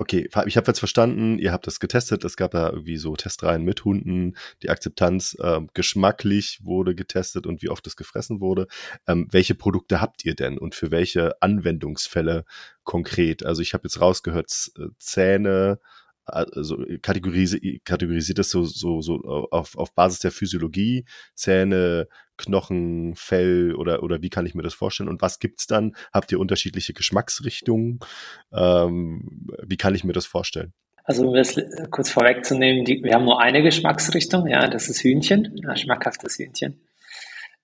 [0.00, 3.64] Okay, ich habe jetzt verstanden, ihr habt das getestet, es gab da irgendwie so Testreihen
[3.64, 8.68] mit Hunden, die Akzeptanz äh, geschmacklich wurde getestet und wie oft es gefressen wurde.
[9.08, 12.44] Ähm, welche Produkte habt ihr denn und für welche Anwendungsfälle
[12.84, 13.44] konkret?
[13.44, 15.80] Also ich habe jetzt rausgehört, äh, Zähne,
[16.28, 19.16] also kategorisi kategorisiert das so, so, so
[19.50, 24.74] auf, auf Basis der Physiologie, Zähne, Knochen, Fell oder, oder wie kann ich mir das
[24.74, 25.08] vorstellen?
[25.08, 25.94] Und was gibt's dann?
[26.12, 28.00] Habt ihr unterschiedliche Geschmacksrichtungen?
[28.52, 30.72] Ähm, wie kann ich mir das vorstellen?
[31.04, 31.56] Also um das
[31.90, 36.82] kurz vorwegzunehmen, die, wir haben nur eine Geschmacksrichtung, ja, das ist Hühnchen, ja, schmackhaftes Hühnchen.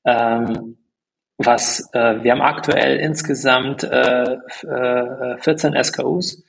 [0.07, 0.79] Ähm,
[1.37, 6.43] was äh, wir haben aktuell insgesamt äh, äh, 14 SKUs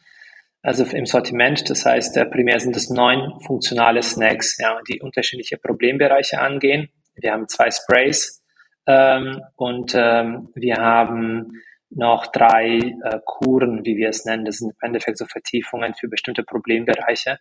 [0.66, 1.70] also im Sortiment.
[1.70, 6.90] Das heißt, äh, primär sind es neun funktionale Snacks, ja, die unterschiedliche Problembereiche angehen.
[7.16, 8.44] Wir haben zwei Sprays
[8.88, 14.44] ähm, und ähm, wir haben noch drei äh, Kuren, wie wir es nennen.
[14.44, 17.38] Das sind im Endeffekt so Vertiefungen für bestimmte Problembereiche,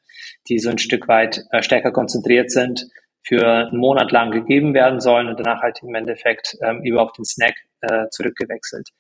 [0.48, 2.86] die so ein Stück weit äh, stärker konzentriert sind,
[3.26, 7.12] für einen Monat lang gegeben werden sollen und danach halt im Endeffekt ähm, über auf
[7.12, 8.90] den Snack äh, zurückgewechselt.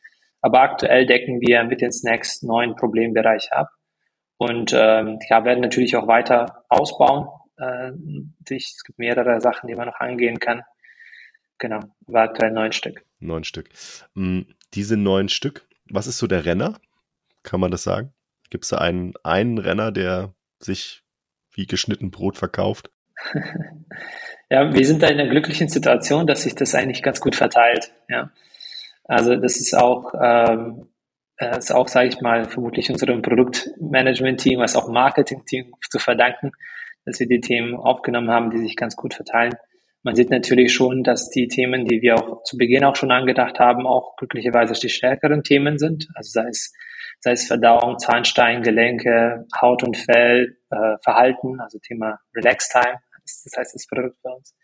[0.40, 3.68] Aber aktuell decken wir mit den Snacks neun Problembereiche ab
[4.36, 7.28] und ähm, ja, werden natürlich auch weiter ausbauen.
[7.56, 7.92] Äh,
[8.50, 10.62] es gibt mehrere Sachen, die man noch angehen kann.
[11.58, 13.04] Genau, war aktuell neun Stück.
[13.20, 13.68] Neun Stück.
[14.14, 14.40] Mm,
[14.74, 16.80] diese neun Stück, was ist so der Renner?
[17.42, 18.12] Kann man das sagen?
[18.50, 21.02] Gibt es da einen, einen Renner, der sich
[21.52, 22.90] wie geschnitten Brot verkauft?
[24.50, 27.92] ja, wir sind da in einer glücklichen Situation, dass sich das eigentlich ganz gut verteilt.
[28.08, 28.30] Ja.
[29.04, 30.88] Also das ist auch ähm,
[31.38, 36.52] äh, ist auch, sage ich mal, vermutlich unserem Produktmanagement-Team, als auch Marketing-Team zu verdanken,
[37.04, 39.54] dass wir die Themen aufgenommen haben, die sich ganz gut verteilen.
[40.02, 43.58] Man sieht natürlich schon, dass die Themen, die wir auch zu Beginn auch schon angedacht
[43.58, 46.08] haben, auch glücklicherweise die stärkeren Themen sind.
[46.14, 46.74] Also sei es,
[47.20, 53.50] sei es Verdauung, Zahnstein, Gelenke, Haut und Fell, äh, Verhalten, also Thema Relax Time, das
[53.56, 54.54] heißt das Produkt bei uns.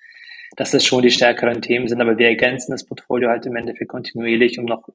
[0.56, 3.88] Dass das schon die stärkeren Themen sind, aber wir ergänzen das Portfolio halt im Endeffekt
[3.90, 4.88] kontinuierlich, um noch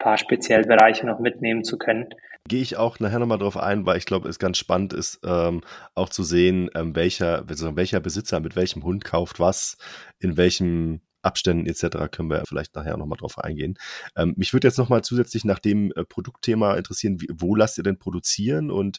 [0.00, 2.08] paar spezielle Bereiche noch mitnehmen zu können.
[2.48, 5.60] Gehe ich auch nachher nochmal drauf ein, weil ich glaube, es ganz spannend ist, ähm,
[5.94, 9.76] auch zu sehen, ähm, welcher, welcher Besitzer mit welchem Hund kauft was,
[10.18, 12.10] in welchem Abständen etc.
[12.10, 13.76] können wir vielleicht nachher nochmal drauf eingehen.
[14.16, 17.84] Ähm, mich würde jetzt nochmal zusätzlich nach dem äh, Produktthema interessieren, wie, wo lasst ihr
[17.84, 18.98] denn produzieren und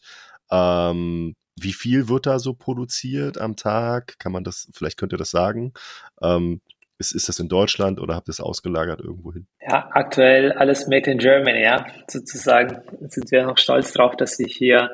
[0.51, 4.17] ähm, wie viel wird da so produziert am Tag?
[4.19, 5.73] Kann man das, vielleicht könnt ihr das sagen?
[6.21, 6.61] Ähm,
[7.01, 9.47] ist, ist das in Deutschland oder habt ihr es ausgelagert irgendwo hin?
[9.59, 11.85] Ja, aktuell alles made in Germany, ja.
[12.07, 14.91] Sozusagen sind wir noch stolz drauf, dass wir hier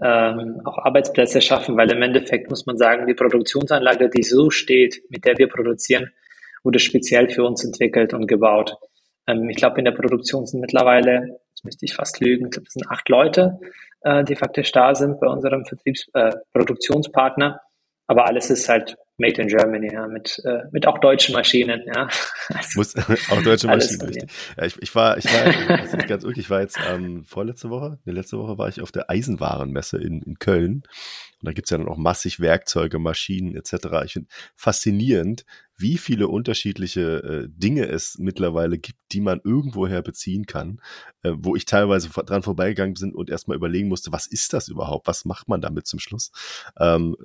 [0.00, 5.02] ähm, auch Arbeitsplätze schaffen, weil im Endeffekt muss man sagen, die Produktionsanlage, die so steht,
[5.08, 6.12] mit der wir produzieren,
[6.62, 8.76] wurde speziell für uns entwickelt und gebaut.
[9.26, 12.66] Ähm, ich glaube, in der Produktion sind mittlerweile, jetzt müsste ich fast lügen, ich glaube,
[12.68, 13.58] es sind acht Leute,
[14.02, 17.60] äh, die faktisch da sind bei unserem Vertriebs-, äh, Produktionspartner.
[18.08, 22.08] Aber alles ist halt Made in Germany, ja, mit, äh, mit auch deutschen Maschinen, ja.
[22.48, 22.96] Also, Muss,
[23.30, 24.30] auch deutsche Maschinen, richtig.
[24.56, 27.98] Ja, ich, ich war, ich war, also ganz wirklich, ich war jetzt ähm, vorletzte Woche,
[28.04, 30.84] ne, letzte Woche war ich auf der Eisenwarenmesse in, in Köln
[31.40, 33.88] und da gibt's ja dann auch massig Werkzeuge, Maschinen etc.
[34.04, 35.44] Ich finde faszinierend,
[35.78, 40.80] wie viele unterschiedliche äh, Dinge es mittlerweile gibt, die man irgendwoher beziehen kann,
[41.22, 45.06] äh, wo ich teilweise dran vorbeigegangen bin und erstmal überlegen musste, was ist das überhaupt?
[45.06, 46.32] Was macht man damit zum Schluss?
[46.78, 47.16] Ähm,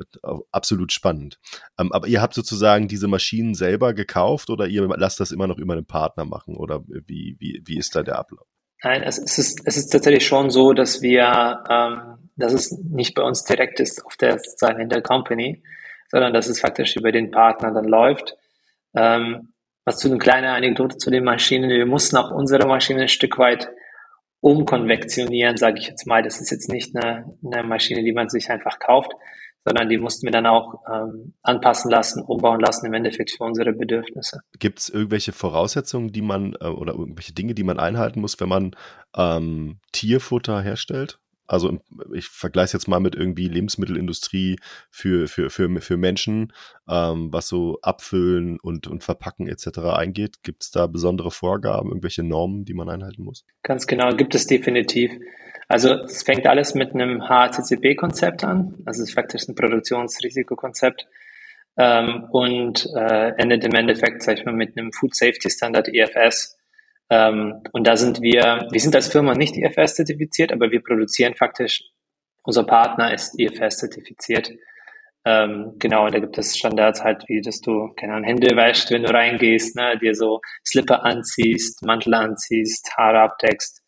[0.52, 1.40] absolut spannend.
[1.80, 5.58] Ähm, aber ihr habt sozusagen diese Maschinen selber gekauft oder ihr lasst das immer noch
[5.58, 8.48] über einen Partner machen oder wie, wie, wie ist da der Ablauf?
[8.84, 13.24] Nein, es, ist, es ist tatsächlich schon so, dass wir, ähm, dass es nicht bei
[13.24, 14.40] uns direkt ist auf der
[14.78, 15.64] in der Company,
[16.12, 18.36] sondern dass es faktisch über den Partner dann läuft.
[18.96, 19.54] Ähm,
[19.86, 21.70] was zu einer kleinen Anekdote zu den Maschinen.
[21.70, 23.70] Wir mussten auch unsere Maschine ein Stück weit
[24.40, 26.22] umkonvektionieren, sage ich jetzt mal.
[26.22, 29.12] Das ist jetzt nicht eine, eine Maschine, die man sich einfach kauft,
[29.66, 33.72] sondern die mussten wir dann auch ähm, anpassen lassen, umbauen lassen, im Endeffekt für unsere
[33.72, 34.42] Bedürfnisse.
[34.60, 38.50] Gibt es irgendwelche Voraussetzungen, die man äh, oder irgendwelche Dinge, die man einhalten muss, wenn
[38.50, 38.76] man
[39.16, 41.20] ähm, Tierfutter herstellt?
[41.48, 41.80] Also
[42.14, 44.58] ich vergleiche es jetzt mal mit irgendwie Lebensmittelindustrie
[44.90, 46.54] für, für, für, für Menschen,
[46.88, 49.80] ähm, was so Abfüllen und, und Verpacken etc.
[49.80, 50.44] eingeht.
[50.44, 53.46] Gibt es da besondere Vorgaben, irgendwelche Normen, die man einhalten muss?
[53.64, 55.12] Ganz genau, gibt es definitiv.
[55.68, 61.08] Also es fängt alles mit einem HACCP-Konzept an, also es ist faktisch ein Produktionsrisikokonzept
[61.78, 66.58] ähm, und äh, endet im Endeffekt, sag ich mal, mit einem Food Safety Standard EFS.
[67.10, 71.36] Ähm, und da sind wir, wir sind als Firma nicht EFS zertifiziert, aber wir produzieren
[71.36, 71.84] faktisch,
[72.44, 74.52] unser Partner ist EFS zertifiziert.
[75.26, 79.04] Ähm, genau, da gibt es Standards halt, wie dass du, keine Ahnung, Hände wäschst, wenn
[79.04, 83.82] du reingehst, ne, dir so Slipper anziehst, Mantel anziehst, Haare abdeckst,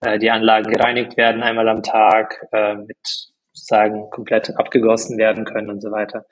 [0.00, 2.98] äh, die Anlagen gereinigt werden einmal am Tag, äh, mit
[3.52, 6.24] sozusagen komplett abgegossen werden können und so weiter.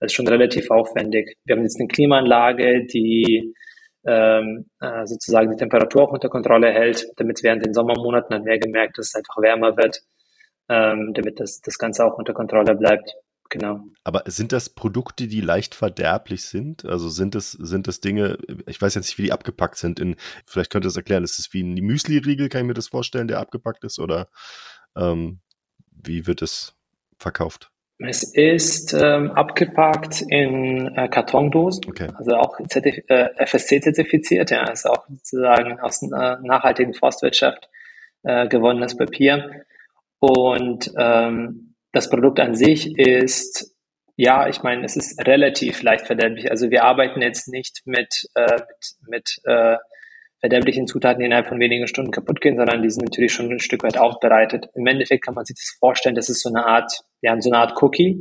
[0.00, 1.38] Das ist schon relativ aufwendig.
[1.46, 3.54] Wir haben jetzt eine Klimaanlage, die
[4.06, 8.58] ähm, äh, sozusagen die Temperatur auch unter Kontrolle hält, damit während den Sommermonaten dann mehr
[8.58, 10.02] gemerkt, dass es einfach wärmer wird,
[10.68, 13.14] ähm, damit das, das Ganze auch unter Kontrolle bleibt.
[13.50, 13.84] Genau.
[14.02, 16.84] Aber sind das Produkte, die leicht verderblich sind?
[16.84, 20.00] Also sind es, sind das Dinge, ich weiß jetzt nicht, wie die abgepackt sind.
[20.00, 21.24] In, vielleicht könnt ihr das erklären.
[21.24, 23.98] Ist es wie ein Müsli-Riegel, kann ich mir das vorstellen, der abgepackt ist?
[23.98, 24.28] Oder
[24.96, 25.40] ähm,
[25.90, 26.74] wie wird es
[27.18, 27.70] verkauft?
[27.98, 32.08] Es ist ähm, abgepackt in äh, Kartondosen, okay.
[32.16, 37.68] also auch äh, FSC-zertifiziert, ja, ist auch sozusagen aus äh, nachhaltigen Forstwirtschaft
[38.24, 39.64] äh, gewonnenes Papier.
[40.18, 43.72] Und ähm, das Produkt an sich ist,
[44.16, 46.50] ja, ich meine, es ist relativ leicht verderblich.
[46.50, 49.76] Also wir arbeiten jetzt nicht mit, äh, mit, mit äh,
[50.44, 53.82] verderblichen Zutaten, innerhalb von wenigen Stunden kaputt gehen, sondern die sind natürlich schon ein Stück
[53.82, 54.68] weit aufbereitet.
[54.74, 57.60] Im Endeffekt kann man sich das vorstellen, das ist so eine Art, ja, so eine
[57.60, 58.20] Art Cookie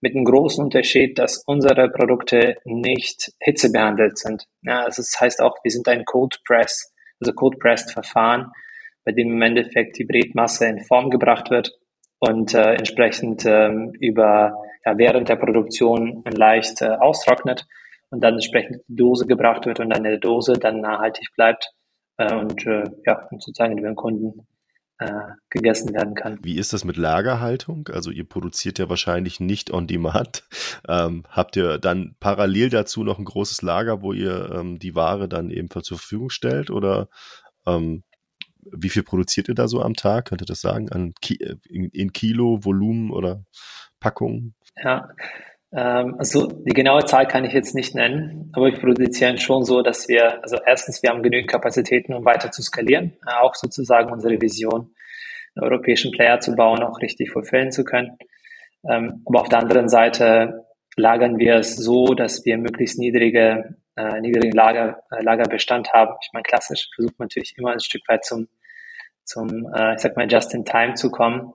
[0.00, 4.46] mit einem großen Unterschied, dass unsere Produkte nicht hitzebehandelt sind.
[4.62, 8.50] Ja, also das heißt auch, wir sind ein Cold Press, also Cold Pressed Verfahren,
[9.04, 11.78] bei dem im Endeffekt die Bretmasse in Form gebracht wird
[12.18, 17.64] und äh, entsprechend ähm, über ja, während der Produktion leicht äh, austrocknet
[18.10, 21.70] und dann entsprechend die Dose gebracht wird und dann in der Dose dann nachhaltig bleibt
[22.16, 24.46] äh, und äh, ja, und sozusagen über den Kunden
[24.98, 26.38] äh, gegessen werden kann.
[26.42, 27.88] Wie ist das mit Lagerhaltung?
[27.92, 30.44] Also ihr produziert ja wahrscheinlich nicht on demand.
[30.88, 35.28] Ähm, habt ihr dann parallel dazu noch ein großes Lager, wo ihr ähm, die Ware
[35.28, 36.70] dann ebenfalls zur Verfügung stellt?
[36.70, 37.08] Oder
[37.66, 38.02] ähm,
[38.62, 40.26] wie viel produziert ihr da so am Tag?
[40.26, 40.90] Könnt ihr das sagen?
[40.90, 43.44] An Ki in, in Kilo, Volumen oder
[44.00, 44.54] Packungen?
[44.82, 45.08] Ja,
[45.72, 50.08] also die genaue Zahl kann ich jetzt nicht nennen, aber wir produzieren schon so, dass
[50.08, 54.40] wir, also erstens, wir haben genügend Kapazitäten, um weiter zu skalieren, äh, auch sozusagen unsere
[54.40, 54.94] Vision,
[55.54, 58.16] einen europäischen Player zu bauen, auch richtig fulfillen zu können.
[58.88, 64.20] Ähm, aber auf der anderen Seite lagern wir es so, dass wir möglichst niedrige, äh,
[64.20, 66.14] niedrigen Lager, äh, Lagerbestand haben.
[66.22, 68.48] Ich meine, klassisch versucht man natürlich immer ein Stück weit zum,
[69.24, 71.52] zum äh, ich sag mal, just in time zu kommen.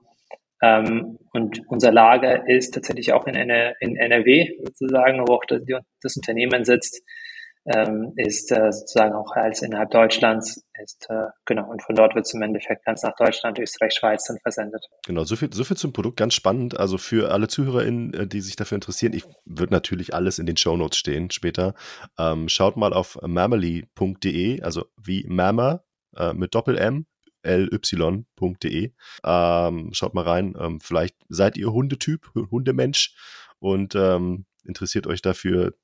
[0.62, 5.60] Ähm, und unser Lager ist tatsächlich auch in, in NRW sozusagen, wo auch das,
[6.00, 7.02] das Unternehmen sitzt,
[7.66, 12.26] ähm, ist äh, sozusagen auch als innerhalb Deutschlands ist äh, genau und von dort wird
[12.26, 14.86] es im Endeffekt ganz nach Deutschland, Österreich, Schweiz dann versendet.
[15.04, 16.78] Genau, so viel, so viel zum Produkt, ganz spannend.
[16.78, 20.56] Also für alle ZuhörerInnen, äh, die sich dafür interessieren, ich würde natürlich alles in den
[20.56, 21.74] Show Notes stehen später.
[22.18, 25.84] Ähm, schaut mal auf mammerly.de, also wie Mammer
[26.16, 27.06] äh, mit Doppel M
[27.46, 28.92] ly.de.
[29.24, 30.54] Ähm, schaut mal rein.
[30.58, 33.14] Ähm, vielleicht seid ihr Hundetyp, Hundemensch
[33.58, 35.74] und ähm, interessiert euch dafür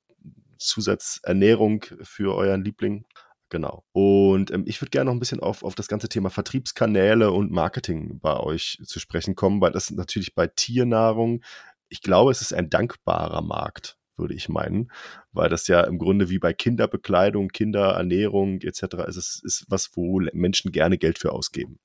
[0.57, 3.05] Zusatzernährung für euren Liebling.
[3.49, 3.85] Genau.
[3.91, 7.51] Und ähm, ich würde gerne noch ein bisschen auf, auf das ganze Thema Vertriebskanäle und
[7.51, 11.43] Marketing bei euch zu sprechen kommen, weil das natürlich bei Tiernahrung,
[11.87, 14.91] ich glaube, es ist ein dankbarer Markt würde ich meinen,
[15.31, 18.81] weil das ja im Grunde wie bei Kinderbekleidung, Kinderernährung etc.
[19.07, 21.79] ist es ist was, wo Menschen gerne Geld für ausgeben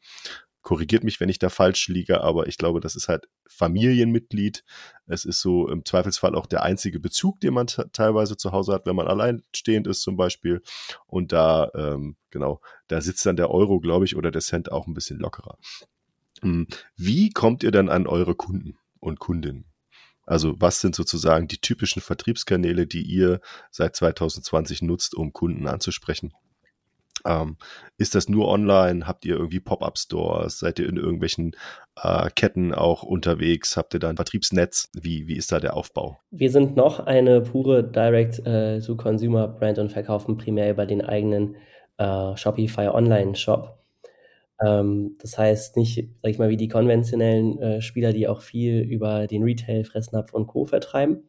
[0.69, 4.65] korrigiert mich, wenn ich da falsch liege, aber ich glaube, das ist halt Familienmitglied.
[5.07, 8.85] Es ist so im Zweifelsfall auch der einzige Bezug, den man teilweise zu Hause hat,
[8.85, 10.61] wenn man alleinstehend ist zum Beispiel.
[11.07, 14.87] Und da, ähm, genau, da sitzt dann der Euro, glaube ich, oder der Cent auch
[14.87, 15.57] ein bisschen lockerer.
[16.43, 19.65] Hm, wie kommt ihr dann an eure Kunden und Kundinnen?
[20.29, 26.35] Also was sind sozusagen die typischen Vertriebskanäle, die ihr seit 2020 nutzt, um Kunden anzusprechen?
[27.27, 27.57] Ähm,
[27.97, 29.07] ist das nur online?
[29.07, 30.59] Habt ihr irgendwie Pop-up-Stores?
[30.59, 31.57] Seid ihr in irgendwelchen
[32.01, 33.77] äh, Ketten auch unterwegs?
[33.77, 34.91] Habt ihr da ein Vertriebsnetz?
[34.95, 36.19] Wie, wie ist da der Aufbau?
[36.31, 41.57] Wir sind noch eine pure Direct-to-Consumer-Brand äh, und verkaufen primär über den eigenen
[41.97, 43.78] äh, Shopify Online-Shop.
[44.65, 48.81] Ähm, das heißt nicht, sag ich mal, wie die konventionellen äh, Spieler, die auch viel
[48.81, 50.65] über den Retail, Fressnapf und Co.
[50.65, 51.23] vertreiben.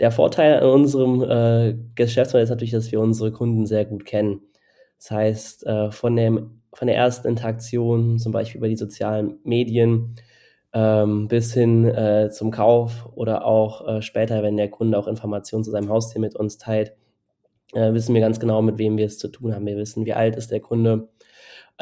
[0.00, 4.40] Der Vorteil an unserem äh, Geschäftsmodell ist natürlich, dass wir unsere Kunden sehr gut kennen.
[4.98, 10.14] Das heißt, äh, von, dem, von der ersten Interaktion, zum Beispiel über die sozialen Medien,
[10.72, 15.64] ähm, bis hin äh, zum Kauf oder auch äh, später, wenn der Kunde auch Informationen
[15.64, 16.94] zu seinem Haustier mit uns teilt,
[17.74, 19.66] äh, wissen wir ganz genau, mit wem wir es zu tun haben.
[19.66, 21.08] Wir wissen, wie alt ist der Kunde,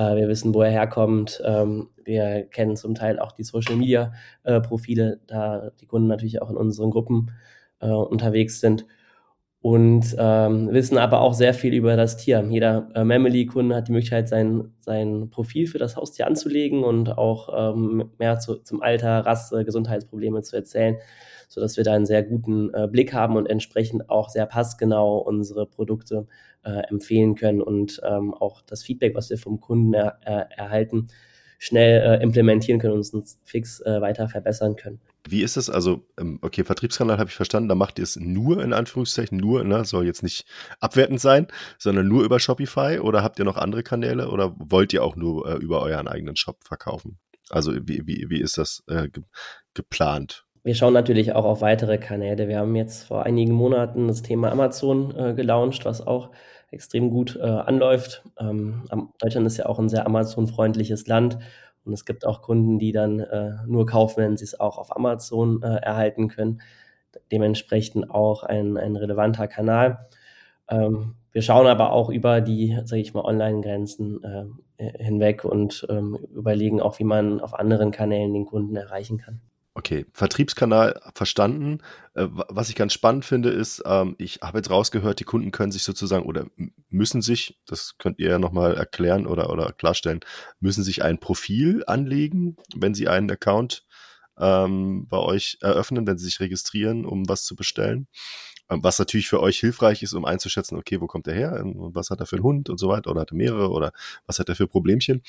[0.02, 1.42] wir wissen, wo er herkommt.
[1.44, 6.90] Ähm, wir kennen zum Teil auch die Social-Media-Profile, da die Kunden natürlich auch in unseren
[6.90, 7.30] Gruppen
[7.80, 8.86] äh, unterwegs sind
[9.68, 12.42] und ähm, wissen aber auch sehr viel über das Tier.
[12.48, 17.74] Jeder äh, Mamily-Kunde hat die Möglichkeit, sein, sein Profil für das Haustier anzulegen und auch
[17.74, 20.96] ähm, mehr zu, zum Alter, Rasse, Gesundheitsprobleme zu erzählen,
[21.48, 25.66] sodass wir da einen sehr guten äh, Blick haben und entsprechend auch sehr passgenau unsere
[25.66, 26.26] Produkte
[26.64, 31.08] äh, empfehlen können und ähm, auch das Feedback, was wir vom Kunden er, er, erhalten,
[31.58, 34.98] schnell äh, implementieren können und uns fix äh, weiter verbessern können.
[35.30, 35.68] Wie ist es?
[35.68, 39.64] Also, ähm, okay, Vertriebskanal habe ich verstanden, da macht ihr es nur in Anführungszeichen, nur,
[39.64, 40.46] ne, soll jetzt nicht
[40.80, 45.04] abwertend sein, sondern nur über Shopify oder habt ihr noch andere Kanäle oder wollt ihr
[45.04, 47.18] auch nur äh, über euren eigenen Shop verkaufen?
[47.50, 49.24] Also, wie, wie, wie ist das äh, ge
[49.74, 50.44] geplant?
[50.64, 52.48] Wir schauen natürlich auch auf weitere Kanäle.
[52.48, 56.30] Wir haben jetzt vor einigen Monaten das Thema Amazon äh, gelauncht, was auch
[56.70, 58.22] extrem gut äh, anläuft.
[58.38, 58.84] Ähm,
[59.18, 61.38] Deutschland ist ja auch ein sehr Amazon-freundliches Land
[61.88, 64.94] und es gibt auch Kunden, die dann äh, nur kaufen, wenn sie es auch auf
[64.94, 66.60] Amazon äh, erhalten können.
[67.32, 70.06] Dementsprechend auch ein, ein relevanter Kanal.
[70.70, 74.22] Ähm, wir schauen aber auch über die, sage ich mal, Online-Grenzen
[74.78, 79.40] äh, hinweg und ähm, überlegen auch, wie man auf anderen Kanälen den Kunden erreichen kann.
[79.78, 81.78] Okay, Vertriebskanal verstanden.
[82.14, 85.70] Äh, was ich ganz spannend finde, ist, ähm, ich habe jetzt rausgehört, die Kunden können
[85.70, 86.46] sich sozusagen oder
[86.90, 90.18] müssen sich, das könnt ihr ja nochmal erklären oder, oder klarstellen,
[90.58, 93.84] müssen sich ein Profil anlegen, wenn sie einen Account
[94.36, 98.08] ähm, bei euch eröffnen, wenn sie sich registrieren, um was zu bestellen.
[98.68, 101.94] Ähm, was natürlich für euch hilfreich ist, um einzuschätzen, okay, wo kommt der her und
[101.94, 103.92] was hat er für einen Hund und so weiter oder hat er mehrere oder
[104.26, 105.22] was hat er für Problemchen.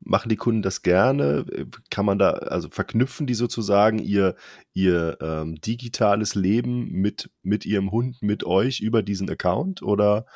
[0.00, 1.44] Machen die Kunden das gerne?
[1.90, 4.34] Kann man da, also verknüpfen die sozusagen ihr,
[4.72, 9.82] ihr ähm, digitales Leben mit, mit ihrem Hund, mit euch über diesen Account?
[9.82, 10.26] Oder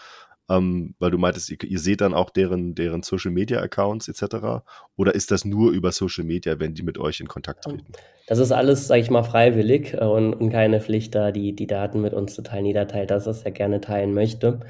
[0.50, 4.62] ähm, weil du meintest, ihr, ihr, seht dann auch deren, deren Social Media Accounts etc.
[4.96, 7.92] Oder ist das nur über Social Media, wenn die mit euch in Kontakt treten?
[8.27, 11.66] Das ist alles, sage ich mal, freiwillig äh, und, und, keine Pflicht, da die, die
[11.66, 12.66] Daten mit uns zu teilen.
[12.66, 14.61] Jeder teilt das, was er gerne teilen möchte.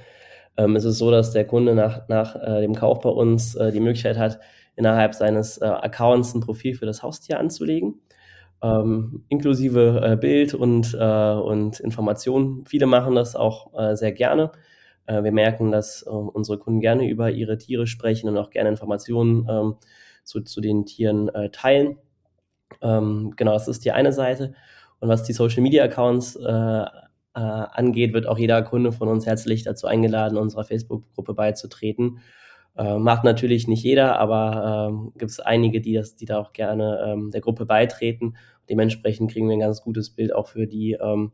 [0.57, 3.73] Ähm, es ist so, dass der Kunde nach, nach äh, dem Kauf bei uns äh,
[3.73, 4.39] die Möglichkeit hat,
[4.77, 8.01] innerhalb seines äh, Accounts ein Profil für das Haustier anzulegen.
[8.63, 12.65] Ähm, inklusive äh, Bild und, äh, und Informationen.
[12.67, 14.53] Viele machen das auch äh, sehr gerne.
[15.07, 18.71] Äh, wir merken, dass äh, unsere Kunden gerne über ihre Tiere sprechen und auch gerne
[18.71, 19.75] Informationen ähm,
[20.25, 21.99] zu, zu den Tieren äh, teilen.
[22.81, 24.55] Ähm, genau, das ist die eine Seite.
[25.01, 26.39] Und was die Social Media Accounts
[27.37, 32.21] angeht, wird auch jeder Kunde von uns herzlich dazu eingeladen, unserer Facebook-Gruppe beizutreten
[32.77, 36.53] äh, macht natürlich nicht jeder, aber ähm, gibt es einige, die, das, die da auch
[36.53, 38.37] gerne ähm, der Gruppe beitreten.
[38.69, 41.33] Dementsprechend kriegen wir ein ganz gutes Bild auch für die, ähm,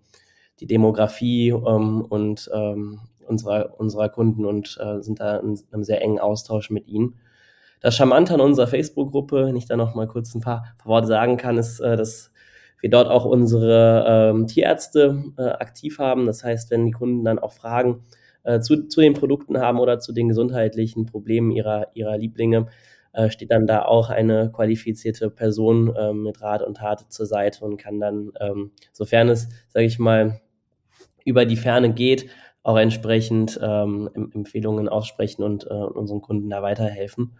[0.60, 6.02] die Demografie ähm, und ähm, unserer, unserer Kunden und äh, sind da in einem sehr
[6.02, 7.14] engen Austausch mit ihnen.
[7.80, 11.06] Das Charmante an unserer Facebook-Gruppe, wenn ich da noch mal kurz ein paar, paar Worte
[11.06, 12.30] sagen kann, ist, äh, dass
[12.80, 16.26] wir dort auch unsere ähm, Tierärzte äh, aktiv haben.
[16.26, 18.04] Das heißt, wenn die Kunden dann auch fragen,
[18.44, 22.66] äh, zu, zu den Produkten haben oder zu den gesundheitlichen Problemen ihrer, ihrer Lieblinge,
[23.12, 27.64] äh, steht dann da auch eine qualifizierte Person äh, mit Rat und Tat zur Seite
[27.64, 30.40] und kann dann, ähm, sofern es, sage ich mal,
[31.24, 32.30] über die Ferne geht,
[32.62, 37.36] auch entsprechend ähm, Empfehlungen aussprechen und äh, unseren Kunden da weiterhelfen.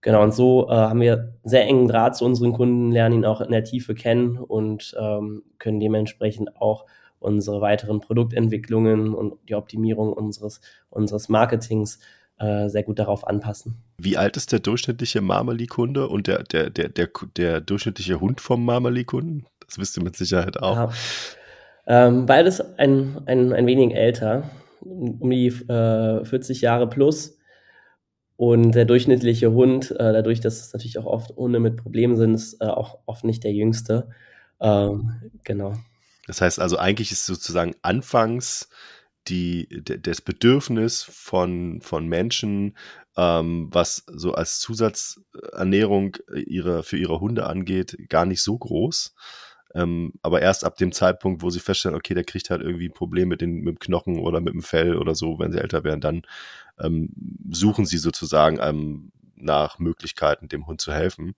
[0.00, 3.40] Genau, und so äh, haben wir sehr engen Draht zu unseren Kunden, lernen ihn auch
[3.40, 6.86] in der Tiefe kennen und ähm, können dementsprechend auch
[7.20, 10.60] unsere weiteren Produktentwicklungen und die Optimierung unseres,
[10.90, 11.98] unseres Marketings
[12.38, 13.82] äh, sehr gut darauf anpassen.
[13.98, 18.64] Wie alt ist der durchschnittliche Marmali-Kunde und der, der, der, der, der durchschnittliche Hund vom
[18.64, 19.46] Marmali-Kunden?
[19.66, 20.76] Das wisst ihr mit Sicherheit auch.
[20.76, 20.90] Ja.
[21.88, 24.50] Ähm, beides ein, ein, ein wenig älter,
[24.80, 27.38] um die äh, 40 Jahre plus.
[28.36, 32.34] Und der durchschnittliche Hund, äh, dadurch, dass es natürlich auch oft Hunde mit Problemen sind,
[32.34, 34.10] ist äh, auch oft nicht der jüngste.
[34.60, 35.72] Ähm, genau.
[36.28, 38.68] Das heißt also, eigentlich ist sozusagen anfangs
[39.28, 42.76] die, das Bedürfnis von, von Menschen,
[43.16, 49.14] ähm, was so als Zusatzernährung ihre, für ihre Hunde angeht, gar nicht so groß.
[49.74, 52.94] Ähm, aber erst ab dem Zeitpunkt, wo sie feststellen, okay, der kriegt halt irgendwie ein
[52.94, 55.82] Problem mit, den, mit dem Knochen oder mit dem Fell oder so, wenn sie älter
[55.82, 56.22] werden, dann
[56.78, 57.10] ähm,
[57.50, 61.34] suchen sie sozusagen ähm, nach Möglichkeiten, dem Hund zu helfen.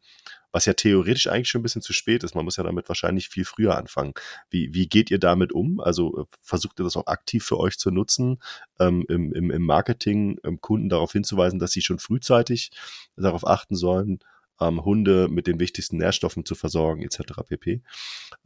[0.52, 2.34] Was ja theoretisch eigentlich schon ein bisschen zu spät ist.
[2.34, 4.14] Man muss ja damit wahrscheinlich viel früher anfangen.
[4.50, 5.80] Wie, wie geht ihr damit um?
[5.80, 8.40] Also äh, versucht ihr das auch aktiv für euch zu nutzen,
[8.80, 12.70] ähm, im, im, im Marketing ähm, Kunden darauf hinzuweisen, dass sie schon frühzeitig
[13.16, 14.20] darauf achten sollen,
[14.60, 17.42] ähm, Hunde mit den wichtigsten Nährstoffen zu versorgen, etc.
[17.46, 17.82] pp.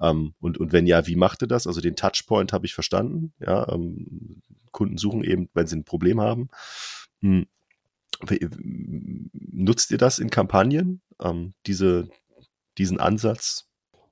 [0.00, 1.66] Ähm, und, und wenn ja, wie macht ihr das?
[1.66, 3.32] Also den Touchpoint habe ich verstanden.
[3.40, 4.40] Ja, ähm,
[4.70, 6.48] Kunden suchen eben, wenn sie ein Problem haben.
[7.20, 7.46] Hm.
[8.20, 12.08] Nutzt ihr das in Kampagnen, ähm, diese,
[12.78, 13.68] diesen Ansatz?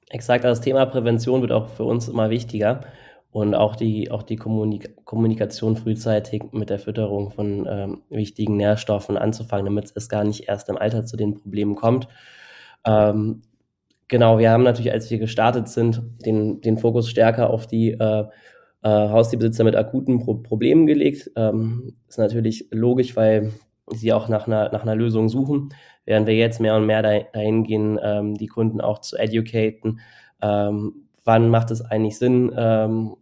[0.09, 2.83] Exakt, also das Thema Prävention wird auch für uns immer wichtiger
[3.31, 9.17] und auch die, auch die Kommunik Kommunikation frühzeitig mit der Fütterung von ähm, wichtigen Nährstoffen
[9.17, 12.09] anzufangen, damit es gar nicht erst im Alter zu den Problemen kommt.
[12.85, 13.43] Ähm,
[14.09, 18.25] genau, wir haben natürlich, als wir gestartet sind, den, den Fokus stärker auf die äh,
[18.83, 21.31] äh, Haustierbesitzer mit akuten Pro Problemen gelegt.
[21.35, 23.53] Ähm, ist natürlich logisch, weil
[23.91, 25.75] sie auch nach einer, nach einer Lösung suchen,
[26.05, 30.01] während wir jetzt mehr und mehr dahin gehen, ähm, die Kunden auch zu educaten.
[30.41, 33.17] Ähm, wann macht es eigentlich Sinn, ähm,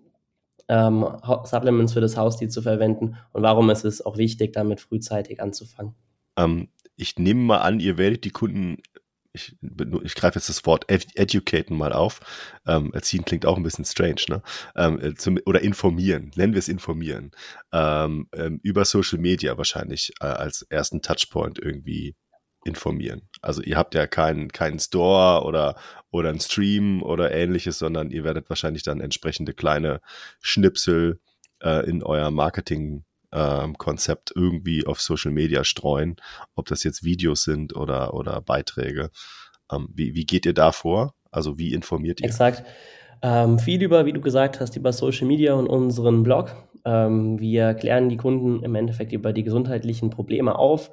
[0.68, 1.04] ähm,
[1.44, 5.94] Supplements für das Haustier zu verwenden und warum ist es auch wichtig, damit frühzeitig anzufangen.
[6.36, 8.76] Ähm, ich nehme mal an, ihr werdet die Kunden,
[9.32, 9.56] ich,
[10.02, 12.20] ich greife jetzt das Wort educaten mal auf.
[12.66, 14.42] Ähm, erziehen klingt auch ein bisschen strange, ne?
[14.76, 17.30] Ähm, äh, zum, oder informieren, nennen wir es informieren.
[17.72, 22.16] Ähm, ähm, über Social Media wahrscheinlich äh, als ersten Touchpoint irgendwie
[22.64, 23.28] informieren.
[23.40, 25.76] Also ihr habt ja keinen keinen Store oder
[26.10, 30.00] oder einen Stream oder ähnliches, sondern ihr werdet wahrscheinlich dann entsprechende kleine
[30.42, 31.20] Schnipsel
[31.62, 36.16] äh, in euer Marketing ähm, Konzept irgendwie auf Social Media streuen,
[36.54, 39.10] ob das jetzt Videos sind oder oder Beiträge.
[39.70, 41.14] Ähm, wie, wie geht ihr da vor?
[41.30, 42.26] Also wie informiert ihr?
[42.26, 42.64] Exakt.
[43.22, 46.56] Ähm, viel über, wie du gesagt hast, über Social Media und unseren Blog.
[46.84, 50.90] Ähm, wir klären die Kunden im Endeffekt über die gesundheitlichen Probleme auf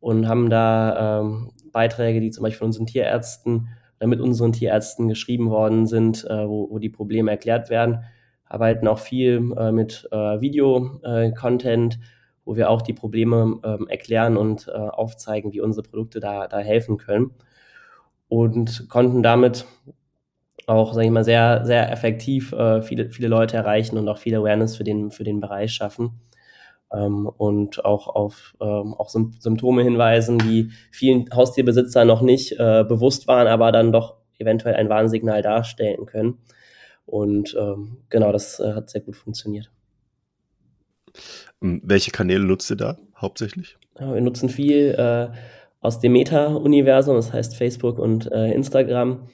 [0.00, 3.68] und haben da ähm, Beiträge, die zum Beispiel von unseren Tierärzten
[4.06, 8.04] mit unseren Tierärzten geschrieben worden sind, äh, wo, wo die Probleme erklärt werden.
[8.50, 11.98] Arbeiten auch viel äh, mit äh, Video-Content, äh,
[12.44, 16.58] wo wir auch die Probleme ähm, erklären und äh, aufzeigen, wie unsere Produkte da, da
[16.58, 17.30] helfen können.
[18.28, 19.66] Und konnten damit
[20.66, 24.34] auch, sage ich mal, sehr, sehr effektiv äh, viele, viele Leute erreichen und auch viel
[24.34, 26.20] Awareness für den, für den Bereich schaffen
[26.92, 33.28] ähm, und auch auf ähm, auch Symptome hinweisen, die vielen Haustierbesitzern noch nicht äh, bewusst
[33.28, 36.38] waren, aber dann doch eventuell ein Warnsignal darstellen können.
[37.10, 39.68] Und ähm, genau, das äh, hat sehr gut funktioniert.
[41.60, 43.76] Ähm, welche Kanäle nutzt ihr da hauptsächlich?
[43.98, 45.28] Ja, wir nutzen viel äh,
[45.80, 49.28] aus dem Meta-Universum, das heißt Facebook und äh, Instagram.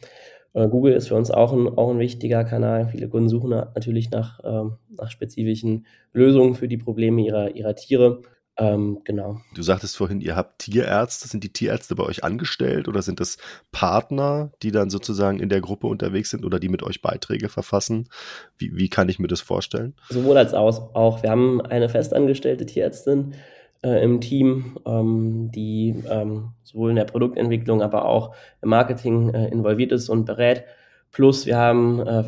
[0.55, 2.89] Äh, Google ist für uns auch ein, auch ein wichtiger Kanal.
[2.89, 8.23] Viele Kunden suchen natürlich nach, ähm, nach spezifischen Lösungen für die Probleme ihrer, ihrer Tiere.
[8.59, 9.41] Ähm, genau.
[9.55, 11.29] Du sagtest vorhin, ihr habt Tierärzte.
[11.29, 13.37] Sind die Tierärzte bei euch angestellt oder sind das
[13.71, 18.09] Partner, die dann sozusagen in der Gruppe unterwegs sind oder die mit euch Beiträge verfassen?
[18.57, 19.95] Wie, wie kann ich mir das vorstellen?
[20.09, 21.23] Sowohl als auch.
[21.23, 23.35] Wir haben eine festangestellte Tierärztin,
[23.83, 29.49] äh, im Team, ähm, die ähm, sowohl in der Produktentwicklung, aber auch im Marketing äh,
[29.49, 30.65] involviert ist und berät.
[31.13, 32.25] Plus wir haben äh,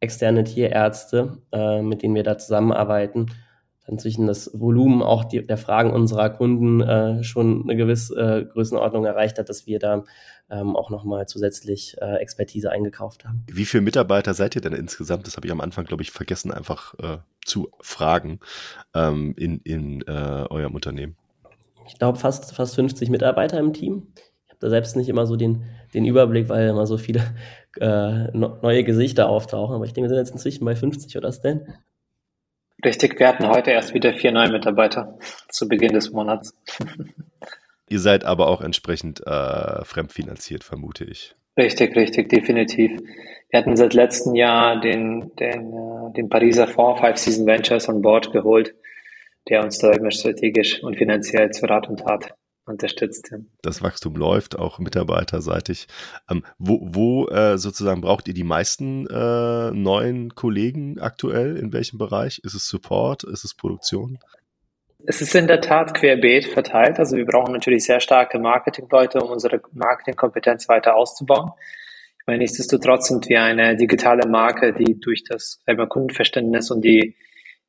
[0.00, 3.26] externe Tierärzte, äh, mit denen wir da zusammenarbeiten,
[3.86, 9.04] inzwischen das Volumen auch die, der Fragen unserer Kunden äh, schon eine gewisse äh, Größenordnung
[9.04, 10.04] erreicht hat, dass wir da
[10.50, 13.44] ähm, auch nochmal zusätzlich äh, Expertise eingekauft haben.
[13.50, 15.26] Wie viele Mitarbeiter seid ihr denn insgesamt?
[15.26, 18.40] Das habe ich am Anfang, glaube ich, vergessen einfach äh, zu fragen
[18.94, 21.16] ähm, in, in äh, eurem Unternehmen.
[21.86, 24.08] Ich glaube fast, fast 50 Mitarbeiter im Team.
[24.46, 25.64] Ich habe da selbst nicht immer so den,
[25.94, 27.22] den Überblick, weil immer so viele
[27.80, 29.74] äh, neue Gesichter auftauchen.
[29.74, 31.60] Aber ich denke, wir sind jetzt inzwischen bei 50 oder Stan?
[32.86, 35.18] Richtig, wir hatten heute erst wieder vier neue Mitarbeiter
[35.48, 36.54] zu Beginn des Monats.
[37.88, 41.34] Ihr seid aber auch entsprechend äh, fremdfinanziert, vermute ich.
[41.56, 42.92] Richtig, richtig, definitiv.
[43.50, 48.02] Wir hatten seit letztem Jahr den, den, äh, den Pariser Fonds Five Season Ventures on
[48.02, 48.72] Board geholt,
[49.48, 52.36] der uns da immer strategisch und finanziell zu Rat und Tat
[52.66, 53.32] unterstützt.
[53.62, 55.86] Das Wachstum läuft auch mitarbeiterseitig.
[56.30, 61.56] Ähm, wo wo äh, sozusagen braucht ihr die meisten äh, neuen Kollegen aktuell?
[61.56, 62.40] In welchem Bereich?
[62.44, 63.24] Ist es Support?
[63.24, 64.18] Ist es Produktion?
[65.08, 66.98] Es ist in der Tat querbeet verteilt.
[66.98, 71.52] Also wir brauchen natürlich sehr starke Marketingleute, um unsere Marketingkompetenz weiter auszubauen.
[72.18, 77.14] Ich meine, nichtsdestotrotz sind wir eine digitale Marke, die durch das Kundenverständnis und die,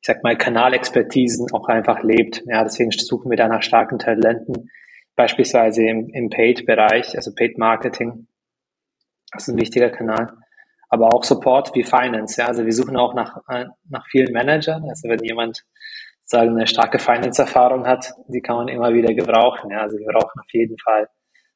[0.00, 2.42] ich sag mal, Kanalexpertisen auch einfach lebt.
[2.46, 4.68] Ja, deswegen suchen wir da nach starken Talenten,
[5.18, 8.28] beispielsweise im, im Paid-Bereich, also Paid-Marketing.
[9.32, 10.32] Das ist ein wichtiger Kanal.
[10.88, 12.40] Aber auch Support wie Finance.
[12.40, 14.88] Ja, also wir suchen auch nach, äh, nach vielen Managern.
[14.88, 15.64] Also wenn jemand
[16.24, 19.70] sagen, eine starke Finance-Erfahrung hat, die kann man immer wieder gebrauchen.
[19.70, 21.08] Ja, also wir brauchen auf jeden Fall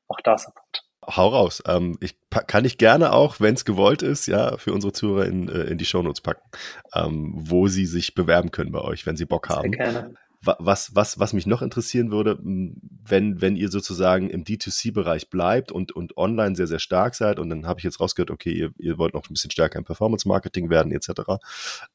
[0.08, 0.84] auch da Support.
[1.06, 1.62] Hau raus.
[1.66, 5.48] Ähm, ich kann ich gerne auch, wenn es gewollt ist, ja, für unsere Zuhörer in,
[5.48, 6.48] äh, in die Shownotes packen,
[6.94, 9.72] ähm, wo sie sich bewerben können bei euch, wenn sie Bock haben.
[9.72, 10.14] Sehr gerne.
[10.44, 15.92] Was, was, was mich noch interessieren würde, wenn, wenn ihr sozusagen im D2C-Bereich bleibt und,
[15.92, 18.98] und online sehr, sehr stark seid, und dann habe ich jetzt rausgehört, okay, ihr, ihr
[18.98, 21.38] wollt noch ein bisschen stärker im Performance-Marketing werden, etc.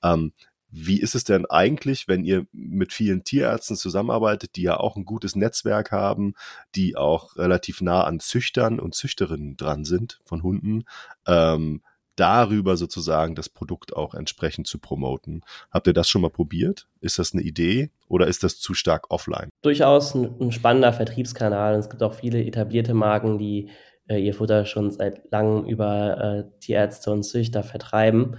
[0.01, 0.31] Ähm,
[0.69, 5.05] wie ist es denn eigentlich, wenn ihr mit vielen Tierärzten zusammenarbeitet, die ja auch ein
[5.05, 6.33] gutes Netzwerk haben,
[6.75, 10.83] die auch relativ nah an Züchtern und Züchterinnen dran sind von Hunden,
[11.25, 11.81] ähm,
[12.19, 15.41] darüber sozusagen das Produkt auch entsprechend zu promoten?
[15.71, 16.87] Habt ihr das schon mal probiert?
[16.99, 19.49] Ist das eine Idee oder ist das zu stark offline?
[19.61, 21.75] Durchaus ein, ein spannender Vertriebskanal.
[21.75, 23.69] Es gibt auch viele etablierte Marken, die
[24.07, 28.37] äh, ihr Futter schon seit langem über äh, Tierärzte und Züchter vertreiben.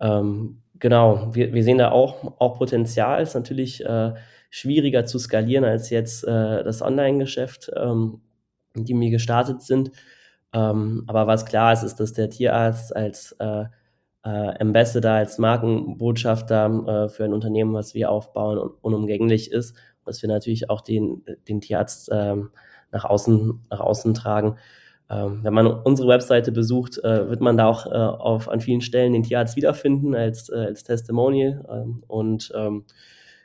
[0.00, 3.22] Ähm, Genau, wir, wir sehen da auch, auch Potenzial.
[3.22, 4.14] Ist natürlich äh,
[4.50, 8.20] schwieriger zu skalieren als jetzt äh, das Online-Geschäft, ähm,
[8.74, 9.90] in dem wir gestartet sind.
[10.56, 13.64] Ähm, aber was klar ist, ist, dass der Tierarzt als äh,
[14.24, 14.28] äh,
[14.60, 19.76] Ambassador, als Markenbotschafter äh, für ein Unternehmen, was wir aufbauen, un unumgänglich ist.
[20.06, 22.50] Dass wir natürlich auch den, den Tierarzt ähm,
[22.90, 24.56] nach, außen, nach außen tragen.
[25.10, 28.80] Ähm, wenn man unsere Webseite besucht, äh, wird man da auch äh, auf, an vielen
[28.80, 31.66] Stellen den Tierarzt wiederfinden als, äh, als Testimonial.
[31.70, 32.84] Ähm, und ähm,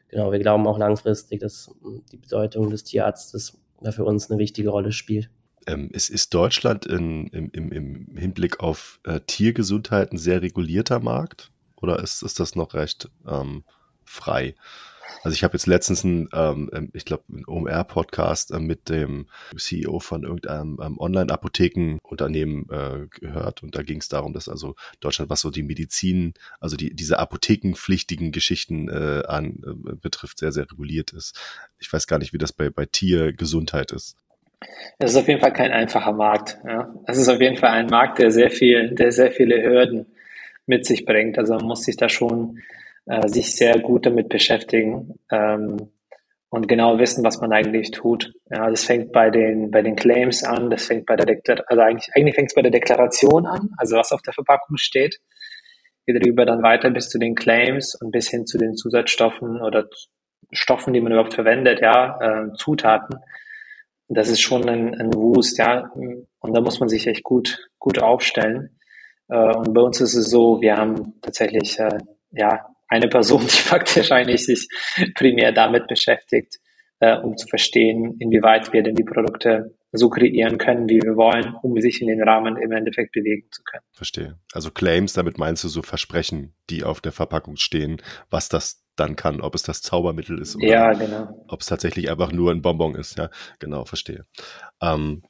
[0.07, 3.59] genau, wir glauben auch langfristig, dass ähm, die Bedeutung des Tierarztes
[3.89, 5.30] für uns eine wichtige Rolle spielt.
[5.68, 10.99] Ähm, ist, ist Deutschland in, im, im, im Hinblick auf äh, Tiergesundheit ein sehr regulierter
[10.99, 13.64] Markt oder ist, ist das noch recht ähm,
[14.05, 14.55] frei?
[15.24, 19.28] Also ich habe jetzt letztens einen, ähm, ähm ich glaube, einen OMR-Podcast äh, mit dem
[19.57, 25.30] CEO von irgendeinem ähm, Online-Apothekenunternehmen äh, gehört und da ging es darum, dass also Deutschland,
[25.30, 30.70] was so die Medizin, also die diese apothekenpflichtigen Geschichten äh, an äh, betrifft, sehr, sehr
[30.70, 31.39] reguliert ist.
[31.80, 34.16] Ich weiß gar nicht, wie das bei, bei Tiergesundheit ist.
[34.99, 36.59] Es ist auf jeden Fall kein einfacher Markt.
[36.66, 36.93] Ja.
[37.07, 40.14] Es ist auf jeden Fall ein Markt, der sehr viel, der sehr viele Hürden
[40.66, 41.39] mit sich bringt.
[41.39, 42.59] Also man muss sich da schon
[43.05, 45.91] äh, sich sehr gut damit beschäftigen ähm,
[46.49, 48.34] und genau wissen, was man eigentlich tut.
[48.49, 51.82] Ja, das fängt bei den, bei den Claims an, das fängt bei der Deklar also
[51.82, 55.20] eigentlich, eigentlich fängt es bei der Deklaration an, also was auf der Verpackung steht,
[56.05, 59.88] geht darüber dann weiter bis zu den Claims und bis hin zu den Zusatzstoffen oder
[60.51, 63.18] Stoffen, die man überhaupt verwendet, ja, äh, Zutaten.
[64.14, 68.01] Das ist schon ein, ein Wust, ja, und da muss man sich echt gut, gut
[68.01, 68.78] aufstellen.
[69.30, 71.97] Äh, und bei uns ist es so, wir haben tatsächlich, äh,
[72.32, 74.68] ja, eine Person, die faktisch eigentlich sich
[75.16, 76.59] primär damit beschäftigt,
[76.99, 81.55] äh, um zu verstehen, inwieweit wir denn die Produkte so kreieren können, wie wir wollen,
[81.62, 83.84] um sich in den Rahmen im Endeffekt bewegen zu können.
[83.91, 84.39] Verstehe.
[84.53, 89.16] Also Claims, damit meinst du so Versprechen, die auf der Verpackung stehen, was das dann
[89.16, 91.43] kann, ob es das Zaubermittel ist oder ja, genau.
[91.47, 93.18] ob es tatsächlich einfach nur ein Bonbon ist.
[93.18, 93.30] Ja,
[93.60, 94.26] genau, verstehe.
[94.82, 95.24] Ähm,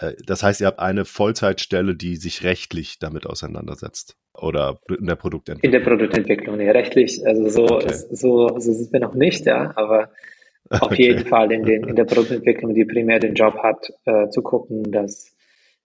[0.00, 4.16] äh, das heißt, ihr habt eine Vollzeitstelle, die sich rechtlich damit auseinandersetzt.
[4.36, 5.72] Oder in der Produktentwicklung?
[5.72, 7.24] In der Produktentwicklung, ja, rechtlich.
[7.24, 7.94] Also so, okay.
[8.10, 10.10] so, so sind wir noch nicht, ja, aber
[10.70, 11.10] auf okay.
[11.10, 14.90] jeden Fall in, den, in der Produktentwicklung, die primär den Job hat, äh, zu gucken,
[14.90, 15.36] dass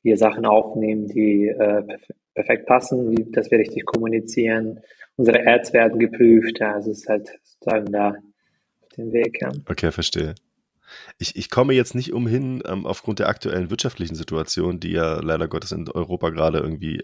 [0.02, 1.84] wir Sachen aufnehmen, die äh,
[2.40, 4.80] perfekt passen, wie, dass wir richtig kommunizieren.
[5.18, 9.52] Unsere Ads werden geprüft, ja, also es ist halt sozusagen da auf dem Weg, ja.
[9.68, 10.36] Okay, verstehe.
[11.18, 15.50] Ich, ich komme jetzt nicht umhin, ähm, aufgrund der aktuellen wirtschaftlichen Situation, die ja leider
[15.50, 17.02] Gottes in Europa gerade irgendwie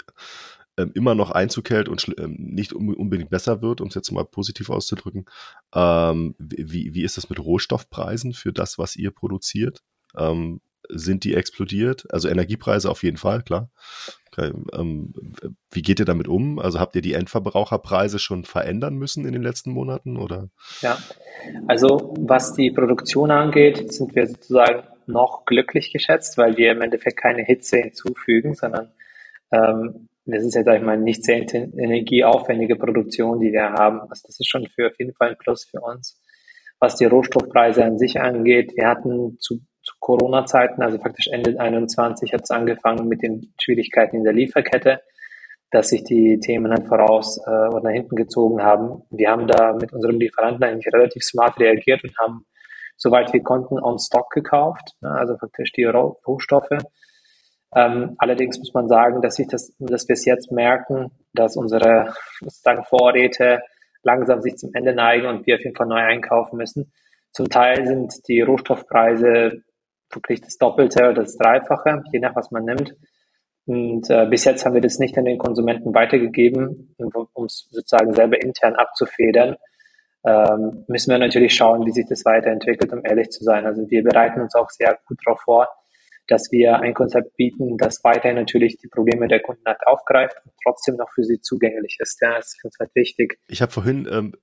[0.78, 4.24] ähm, immer noch Einzug hält und ähm, nicht unbedingt besser wird, um es jetzt mal
[4.24, 5.26] positiv auszudrücken.
[5.74, 9.84] Ähm, wie, wie ist das mit Rohstoffpreisen für das, was ihr produziert?
[10.90, 12.06] Sind die explodiert?
[12.12, 13.70] Also Energiepreise auf jeden Fall, klar.
[14.32, 15.14] Okay, ähm,
[15.72, 16.60] wie geht ihr damit um?
[16.60, 20.50] Also habt ihr die Endverbraucherpreise schon verändern müssen in den letzten Monaten oder?
[20.82, 20.98] Ja,
[21.68, 27.18] also was die Produktion angeht, sind wir sozusagen noch glücklich geschätzt, weil wir im Endeffekt
[27.18, 28.92] keine Hitze hinzufügen, sondern
[29.52, 34.02] ähm, das ist jetzt, sag ich mal, nicht sehr energieaufwendige Produktion, die wir haben.
[34.02, 36.20] Also das ist schon für auf jeden Fall ein Plus für uns.
[36.80, 42.34] Was die Rohstoffpreise an sich angeht, wir hatten zu, zu Corona-Zeiten, also praktisch Ende 21
[42.34, 45.02] hat es angefangen mit den Schwierigkeiten in der Lieferkette,
[45.72, 49.04] dass sich die Themen halt voraus äh, oder nach hinten gezogen haben.
[49.10, 52.46] Wir haben da mit unserem Lieferanten eigentlich relativ smart reagiert und haben
[52.98, 56.78] soweit wir konnten on Stock gekauft, ne, also praktisch die Rohstoffe
[57.76, 62.14] ähm, allerdings muss man sagen, dass ich das, dass wir es jetzt merken, dass unsere
[62.40, 63.60] sozusagen Vorräte
[64.02, 66.94] langsam sich zum Ende neigen und wir auf jeden Fall neu einkaufen müssen.
[67.32, 69.64] Zum Teil sind die Rohstoffpreise
[70.16, 72.96] wirklich das Doppelte oder das Dreifache, je nach was man nimmt.
[73.66, 76.96] Und äh, bis jetzt haben wir das nicht an den Konsumenten weitergegeben,
[77.34, 79.56] um es sozusagen selber intern abzufedern.
[80.26, 83.66] Ähm, müssen wir natürlich schauen, wie sich das weiterentwickelt, um ehrlich zu sein.
[83.66, 85.68] Also wir bereiten uns auch sehr gut darauf vor,
[86.28, 90.54] dass wir ein Konzept bieten, das weiterhin natürlich die Probleme der Kunden halt aufgreift und
[90.64, 92.22] trotzdem noch für sie zugänglich ist.
[92.22, 93.40] Ja, das ist für uns halt wichtig.
[93.48, 94.34] Ich habe vorhin, ähm,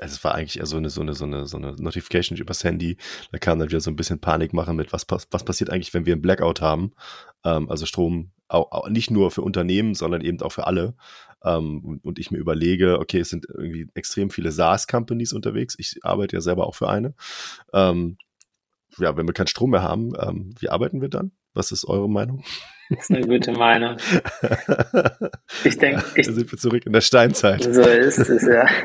[0.00, 2.96] es war eigentlich eher so eine, so eine, so eine, so eine Notification übers Handy.
[3.32, 6.06] Da kam dann wieder so ein bisschen Panik machen mit, was, was passiert eigentlich, wenn
[6.06, 6.92] wir einen Blackout haben?
[7.44, 10.94] Ähm, also Strom auch, auch nicht nur für Unternehmen, sondern eben auch für alle.
[11.44, 15.74] Ähm, und, und, ich mir überlege, okay, es sind irgendwie extrem viele SaaS-Companies unterwegs.
[15.78, 17.14] Ich arbeite ja selber auch für eine.
[17.72, 18.18] Ähm,
[18.98, 21.32] ja, wenn wir keinen Strom mehr haben, ähm, wie arbeiten wir dann?
[21.54, 22.42] Was ist eure Meinung?
[22.90, 23.96] Das ist eine gute Meinung.
[25.64, 27.62] Ich denke, ich, da sind wir zurück in der Steinzeit.
[27.62, 28.66] So ist es, ja.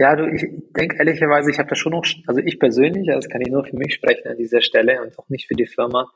[0.00, 3.40] Ja, du, ich denke ehrlicherweise, ich habe da schon noch, also ich persönlich, das kann
[3.40, 6.08] ich nur für mich sprechen an dieser Stelle und auch nicht für die Firma.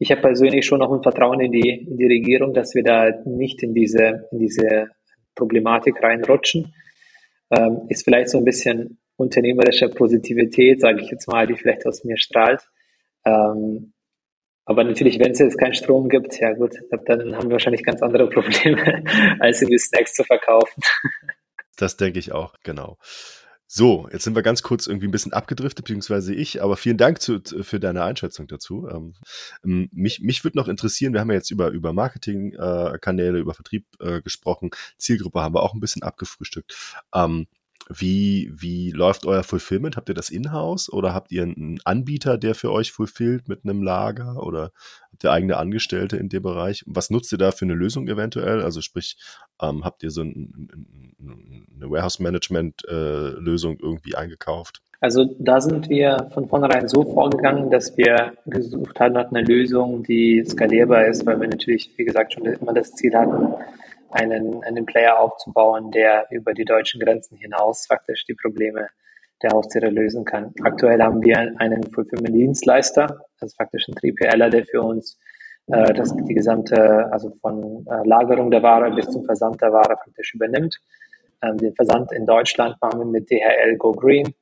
[0.00, 3.10] Ich habe persönlich schon noch ein Vertrauen in die, in die Regierung, dass wir da
[3.24, 4.88] nicht in diese, in diese
[5.36, 6.74] Problematik reinrutschen.
[7.56, 12.04] Ähm, ist vielleicht so ein bisschen unternehmerischer Positivität, sage ich jetzt mal, die vielleicht aus
[12.04, 12.62] mir strahlt.
[13.24, 13.92] Ähm,
[14.66, 16.74] aber natürlich, wenn es jetzt keinen Strom gibt, ja gut,
[17.06, 19.04] dann haben wir wahrscheinlich ganz andere Probleme,
[19.40, 20.82] als irgendwie Snacks zu verkaufen.
[21.76, 22.98] Das denke ich auch, genau.
[23.66, 27.20] So, jetzt sind wir ganz kurz irgendwie ein bisschen abgedriftet, beziehungsweise ich, aber vielen Dank
[27.20, 28.88] zu, für deine Einschätzung dazu.
[28.88, 33.54] Ähm, mich mich würde noch interessieren, wir haben ja jetzt über, über Marketingkanäle, äh, über
[33.54, 37.02] Vertrieb äh, gesprochen, Zielgruppe haben wir auch ein bisschen abgefrühstückt.
[37.14, 37.48] Ähm,
[37.88, 39.96] wie, wie läuft euer Fulfillment?
[39.96, 43.82] Habt ihr das in-house oder habt ihr einen Anbieter, der für euch fulfillt mit einem
[43.82, 44.72] Lager oder
[45.12, 46.82] habt ihr eigene Angestellte in dem Bereich?
[46.86, 48.62] Was nutzt ihr da für eine Lösung eventuell?
[48.62, 49.16] Also sprich,
[49.60, 50.68] ähm, habt ihr so ein,
[51.76, 54.80] eine Warehouse-Management-Lösung äh, irgendwie eingekauft?
[55.00, 60.02] Also da sind wir von vornherein so vorgegangen, dass wir gesucht haben nach einer Lösung,
[60.02, 63.52] die skalierbar ist, weil wir natürlich, wie gesagt, schon immer das Ziel hatten,
[64.14, 68.88] einen, einen Player aufzubauen, der über die deutschen Grenzen hinaus faktisch die Probleme
[69.42, 70.54] der Haustiere lösen kann.
[70.62, 75.18] Aktuell haben wir einen Fulfillment-Dienstleister, also faktisch ein 3PLer, der für uns
[75.66, 79.96] äh, das, die gesamte, also von äh, Lagerung der Ware bis zum Versand der Ware
[79.96, 80.78] faktisch übernimmt.
[81.42, 84.32] Ähm, den Versand in Deutschland machen wir mit DHL Go Green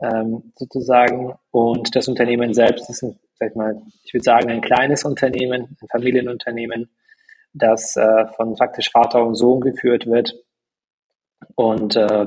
[0.00, 1.34] ähm, sozusagen.
[1.50, 5.76] Und das Unternehmen selbst ist, ein, sag ich mal, ich würde sagen, ein kleines Unternehmen,
[5.82, 6.88] ein Familienunternehmen,
[7.52, 10.34] das äh, von praktisch Vater und Sohn geführt wird.
[11.54, 12.26] Und äh,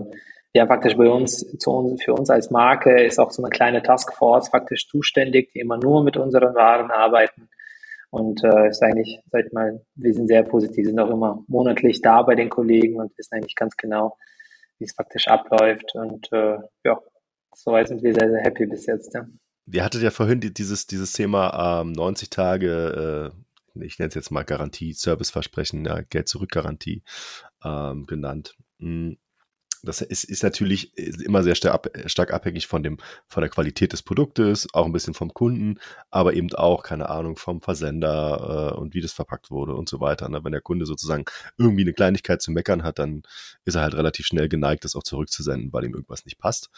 [0.54, 3.82] ja, praktisch bei uns, zu uns, für uns als Marke ist auch so eine kleine
[3.82, 7.50] Taskforce faktisch zuständig, die immer nur mit unseren Waren arbeiten.
[8.10, 12.22] Und äh, ist eigentlich, sag mal, wir sind sehr positiv, sind auch immer monatlich da
[12.24, 14.18] bei den Kollegen und wissen eigentlich ganz genau,
[14.80, 15.96] wie es faktisch abläuft.
[15.96, 17.00] Und äh, ja,
[17.56, 19.14] soweit sind wir sehr, sehr happy bis jetzt.
[19.14, 19.26] Ja.
[19.72, 23.42] Ihr hattet ja vorhin dieses, dieses Thema ähm, 90 Tage äh,
[23.76, 27.04] ich nenne es jetzt mal Garantie, Serviceversprechen, ja, Geld-Zurück-Garantie
[27.64, 28.56] ähm, genannt.
[28.80, 29.18] Hm,
[29.84, 32.98] das ist, ist natürlich immer sehr stark, stark abhängig von dem,
[33.28, 35.80] von der Qualität des Produktes, auch ein bisschen vom Kunden,
[36.12, 40.00] aber eben auch, keine Ahnung, vom Versender äh, und wie das verpackt wurde und so
[40.00, 40.30] weiter.
[40.30, 40.44] Ne?
[40.44, 41.26] Wenn der Kunde sozusagen
[41.58, 43.24] irgendwie eine Kleinigkeit zu meckern hat, dann
[43.66, 46.70] ist er halt relativ schnell geneigt, das auch zurückzusenden, weil ihm irgendwas nicht passt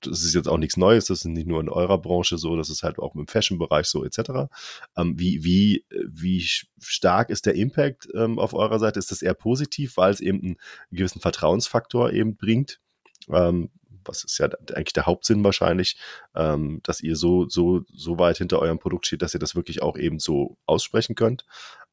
[0.00, 2.70] das ist jetzt auch nichts Neues, das ist nicht nur in eurer Branche so, das
[2.70, 4.48] ist halt auch im Fashion-Bereich so, etc.
[4.96, 6.46] Ähm, wie, wie, wie
[6.80, 8.98] stark ist der Impact ähm, auf eurer Seite?
[8.98, 10.56] Ist das eher positiv, weil es eben einen
[10.90, 12.80] gewissen Vertrauensfaktor eben bringt?
[13.28, 13.70] Ähm,
[14.04, 15.96] was ist ja eigentlich der Hauptsinn wahrscheinlich,
[16.34, 19.82] ähm, dass ihr so, so, so weit hinter eurem Produkt steht, dass ihr das wirklich
[19.82, 21.44] auch eben so aussprechen könnt?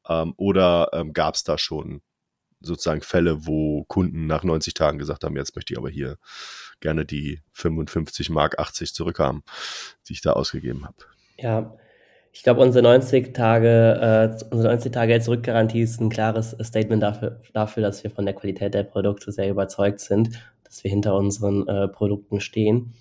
[0.08, 2.02] Ähm, oder ähm, gab es da schon
[2.64, 6.16] sozusagen Fälle, wo Kunden nach 90 Tagen gesagt haben, jetzt möchte ich aber hier
[6.80, 9.42] gerne die 55 Mark 80 zurückhaben,
[10.08, 10.96] die ich da ausgegeben habe.
[11.38, 11.76] Ja,
[12.32, 17.40] ich glaube, unsere 90 Tage, äh, unsere 90 Tage Zurückgarantie ist ein klares Statement dafür,
[17.52, 20.30] dafür, dass wir von der Qualität der Produkte sehr überzeugt sind,
[20.64, 22.94] dass wir hinter unseren äh, Produkten stehen.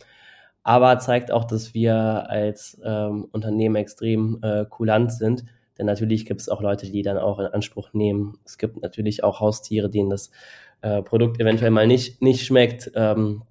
[0.63, 1.95] aber zeigt auch, dass wir
[2.29, 5.43] als ähm, Unternehmen extrem äh, kulant sind.
[5.77, 8.37] Denn natürlich gibt es auch Leute, die dann auch in Anspruch nehmen.
[8.45, 10.31] Es gibt natürlich auch Haustiere, denen das
[10.81, 12.91] äh, Produkt eventuell mal nicht, nicht schmeckt.
[12.95, 13.43] Ähm,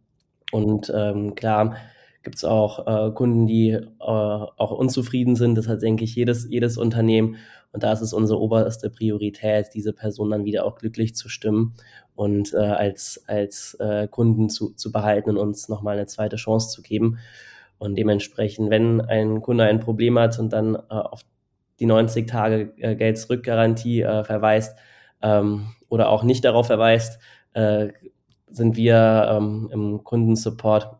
[0.52, 1.76] und ähm, klar
[2.22, 5.56] gibt es auch äh, Kunden, die äh, auch unzufrieden sind.
[5.56, 7.36] Das hat, denke ich, jedes, jedes Unternehmen.
[7.72, 11.74] Und da ist es unsere oberste Priorität, diese Person dann wieder auch glücklich zu stimmen
[12.14, 16.68] und äh, als, als äh, Kunden zu, zu behalten und uns nochmal eine zweite Chance
[16.68, 17.18] zu geben.
[17.78, 21.22] Und dementsprechend, wenn ein Kunde ein Problem hat und dann äh, auf
[21.82, 24.78] die 90 Tage äh, Geld-Zurück-Garantie äh, verweist
[25.20, 27.18] ähm, oder auch nicht darauf verweist,
[27.54, 27.88] äh,
[28.48, 30.96] sind wir ähm, im Kundensupport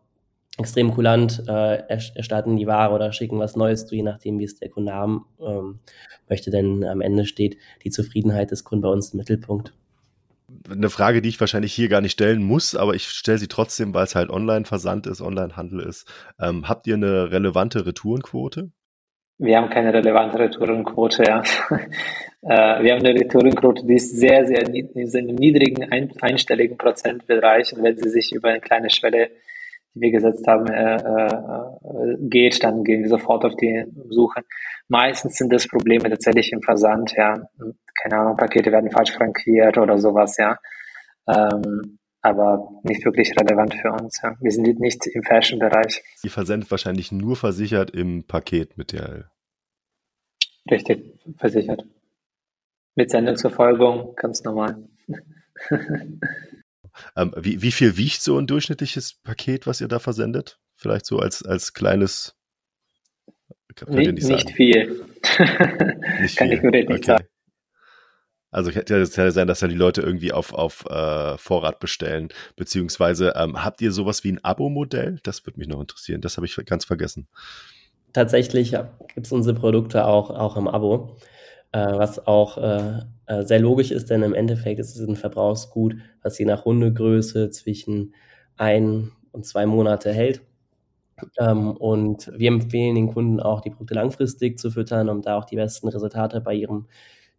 [0.57, 4.59] extrem kulant, äh, erstatten die Ware oder schicken was Neues zu, je nachdem, wie es
[4.59, 5.79] der Kunde haben ähm,
[6.27, 6.51] möchte.
[6.51, 9.73] Denn am Ende steht die Zufriedenheit des Kunden bei uns im Mittelpunkt.
[10.69, 13.93] Eine Frage, die ich wahrscheinlich hier gar nicht stellen muss, aber ich stelle sie trotzdem,
[13.93, 16.11] weil es halt Online-Versand ist, Online-Handel ist.
[16.39, 18.69] Ähm, habt ihr eine relevante Retourenquote?
[19.37, 21.41] Wir haben keine relevante Retourenquote, ja.
[22.41, 27.73] äh, wir haben eine Retourenquote, die ist sehr, sehr in niedrigen, ein, einstelligen Prozentbereich.
[27.75, 29.29] Und wenn Sie sich über eine kleine Schwelle
[29.95, 34.41] die wir gesetzt haben, äh, äh, geht, dann gehen wir sofort auf die Suche.
[34.87, 37.47] Meistens sind das Probleme tatsächlich im Versand, ja.
[38.01, 40.57] Keine Ahnung, Pakete werden falsch frankiert oder sowas, ja.
[41.27, 44.19] Ähm, aber nicht wirklich relevant für uns.
[44.23, 44.35] Ja.
[44.39, 46.01] Wir sind nicht im Fashion-Bereich.
[46.15, 49.29] Sie versendet wahrscheinlich nur versichert im Paket mit DHL.
[50.71, 51.85] Richtig, versichert.
[52.95, 54.87] Mit Sendungsverfolgung, ganz normal.
[57.15, 60.59] Ähm, wie, wie viel wiegt so ein durchschnittliches Paket, was ihr da versendet?
[60.75, 62.35] Vielleicht so als, als kleines.
[63.87, 65.03] Nicht, nicht, nicht, viel.
[66.21, 66.57] nicht Kann viel.
[66.57, 67.03] ich nur nicht okay.
[67.03, 67.27] sagen.
[68.53, 72.29] Also es ja sein, dass ja die Leute irgendwie auf, auf äh, Vorrat bestellen.
[72.55, 75.19] Beziehungsweise ähm, habt ihr sowas wie ein Abo-Modell?
[75.23, 76.21] Das würde mich noch interessieren.
[76.21, 77.27] Das habe ich ganz vergessen.
[78.13, 78.75] Tatsächlich
[79.13, 81.17] gibt es unsere Produkte auch, auch im Abo
[81.73, 85.95] äh, was auch äh, äh, sehr logisch ist, denn im Endeffekt ist es ein Verbrauchsgut,
[86.21, 88.13] was je nach Hundegröße zwischen
[88.55, 90.41] ein und zwei Monate hält.
[91.39, 95.45] Ähm, und wir empfehlen den Kunden auch, die Produkte langfristig zu füttern, um da auch
[95.45, 96.87] die besten Resultate bei ihrem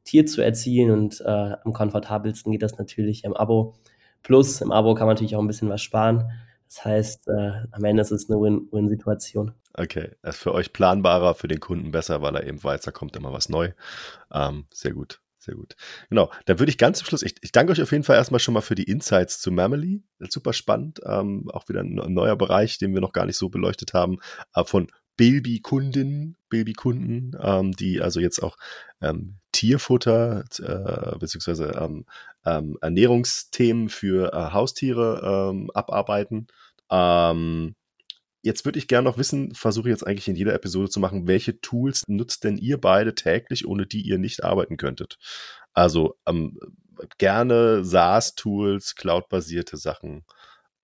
[0.04, 0.90] Tier zu erzielen.
[0.90, 3.74] Und äh, am komfortabelsten geht das natürlich im Abo.
[4.22, 6.30] Plus, im Abo kann man natürlich auch ein bisschen was sparen.
[6.68, 9.52] Das heißt, äh, am Ende ist es eine Win-Win-Situation.
[9.74, 12.90] Okay, das ist für euch planbarer, für den Kunden besser, weil er eben weiß, da
[12.90, 13.72] kommt immer was neu.
[14.32, 15.76] Ähm, sehr gut, sehr gut.
[16.10, 18.40] Genau, dann würde ich ganz zum Schluss, ich, ich danke euch auf jeden Fall erstmal
[18.40, 20.02] schon mal für die Insights zu Mamily.
[20.20, 23.94] Super spannend, ähm, auch wieder ein, neuer Bereich, den wir noch gar nicht so beleuchtet
[23.94, 24.18] haben,
[24.54, 28.56] äh, von Babykunden, Babykunden, ähm, die also jetzt auch
[29.00, 32.06] ähm, Tierfutter äh, beziehungsweise ähm,
[32.44, 36.48] ähm, Ernährungsthemen für äh, Haustiere ähm, abarbeiten.
[36.90, 37.74] Ähm,
[38.44, 41.62] Jetzt würde ich gerne noch wissen, versuche jetzt eigentlich in jeder Episode zu machen, welche
[41.62, 45.16] Tools nutzt denn ihr beide täglich, ohne die ihr nicht arbeiten könntet?
[45.72, 46.58] Also ähm,
[47.16, 50.26] gerne SaaS-Tools, Cloud-basierte Sachen.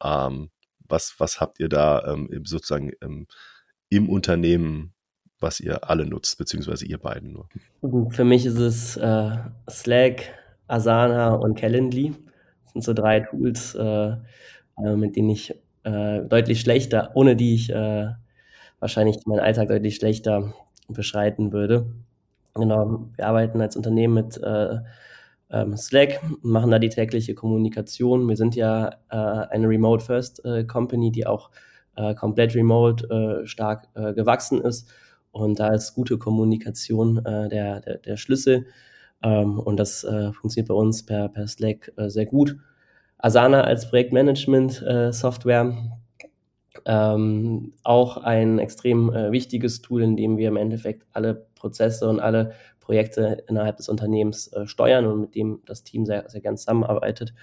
[0.03, 0.51] Ähm,
[0.89, 2.93] was, was habt ihr da ähm, sozusagen
[3.91, 4.95] im Unternehmen,
[5.39, 7.49] was ihr alle nutzt, beziehungsweise ihr beiden nur?
[8.13, 9.37] Für mich ist es äh,
[9.69, 10.33] Slack,
[10.69, 12.15] Asana und Calendly.
[12.65, 17.55] Das sind so drei Tools, äh, äh mit denen ich äh, deutlich schlechter, ohne die
[17.55, 18.09] ich äh,
[18.79, 20.55] wahrscheinlich meinen Alltag deutlich schlechter
[20.89, 21.87] beschreiten würde.
[22.55, 24.79] Genau, wir arbeiten als Unternehmen mit äh,
[25.51, 28.29] ähm, Slack, machen da die tägliche Kommunikation.
[28.29, 31.51] Wir sind ja eine Remote First äh, Company, die auch
[31.97, 34.89] äh, komplett remote äh, stark äh, gewachsen ist.
[35.33, 38.67] Und da ist gute Kommunikation äh, der, der, der Schlüssel.
[39.23, 42.57] Ähm, und das äh, funktioniert bei uns per, per Slack äh, sehr gut.
[43.19, 45.75] Asana als Projektmanagement-Software.
[46.87, 52.21] Ähm, auch ein extrem äh, wichtiges Tool, in dem wir im Endeffekt alle Prozesse und
[52.21, 56.57] alle Projekte innerhalb des Unternehmens äh, steuern und mit dem das Team sehr, sehr gern
[56.57, 57.35] zusammenarbeitet.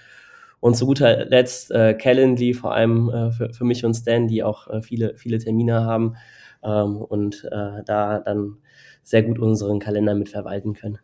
[0.60, 4.42] Und zu guter Letzt äh, Calendly, vor allem äh, für, für mich und Stan, die
[4.42, 6.16] auch äh, viele, viele Termine haben
[6.64, 8.58] ähm, und äh, da dann
[9.02, 10.98] sehr gut unseren Kalender mit verwalten können.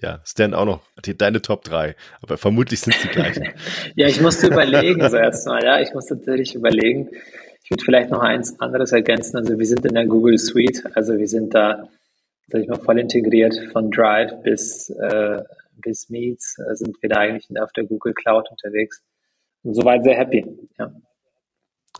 [0.00, 0.82] Ja, Stan auch noch.
[1.18, 1.96] Deine Top 3.
[2.22, 3.48] Aber vermutlich sind es die gleichen.
[3.96, 5.64] ja, ich musste überlegen so erstmal.
[5.64, 7.08] Ja, ich musste natürlich überlegen.
[7.64, 9.36] Ich würde vielleicht noch eins anderes ergänzen.
[9.36, 10.84] Also wir sind in der Google Suite.
[10.94, 11.88] Also wir sind da,
[12.46, 15.42] sag ich mal, voll integriert von Drive bis, äh,
[15.80, 16.58] bis Meets.
[16.58, 19.02] Äh, sind wir da eigentlich auf der Google Cloud unterwegs.
[19.62, 20.46] Und soweit sehr happy.
[20.78, 20.92] Ja.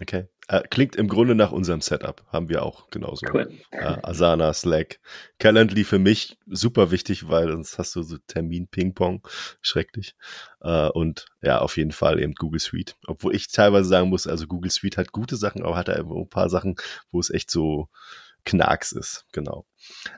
[0.01, 0.29] Okay.
[0.49, 2.25] Äh, klingt im Grunde nach unserem Setup.
[2.29, 3.27] Haben wir auch genauso.
[3.33, 3.53] Cool.
[3.71, 5.01] Äh, Asana, Slack.
[5.39, 9.27] Calendly für mich super wichtig, weil sonst hast du so Termin-Ping-Pong.
[9.61, 10.15] Schrecklich.
[10.61, 12.97] Äh, und ja, auf jeden Fall eben Google Suite.
[13.07, 16.29] Obwohl ich teilweise sagen muss, also Google Suite hat gute Sachen, aber hat da ein
[16.31, 16.77] paar Sachen,
[17.11, 17.89] wo es echt so
[18.45, 19.27] Knacks ist.
[19.33, 19.67] Genau.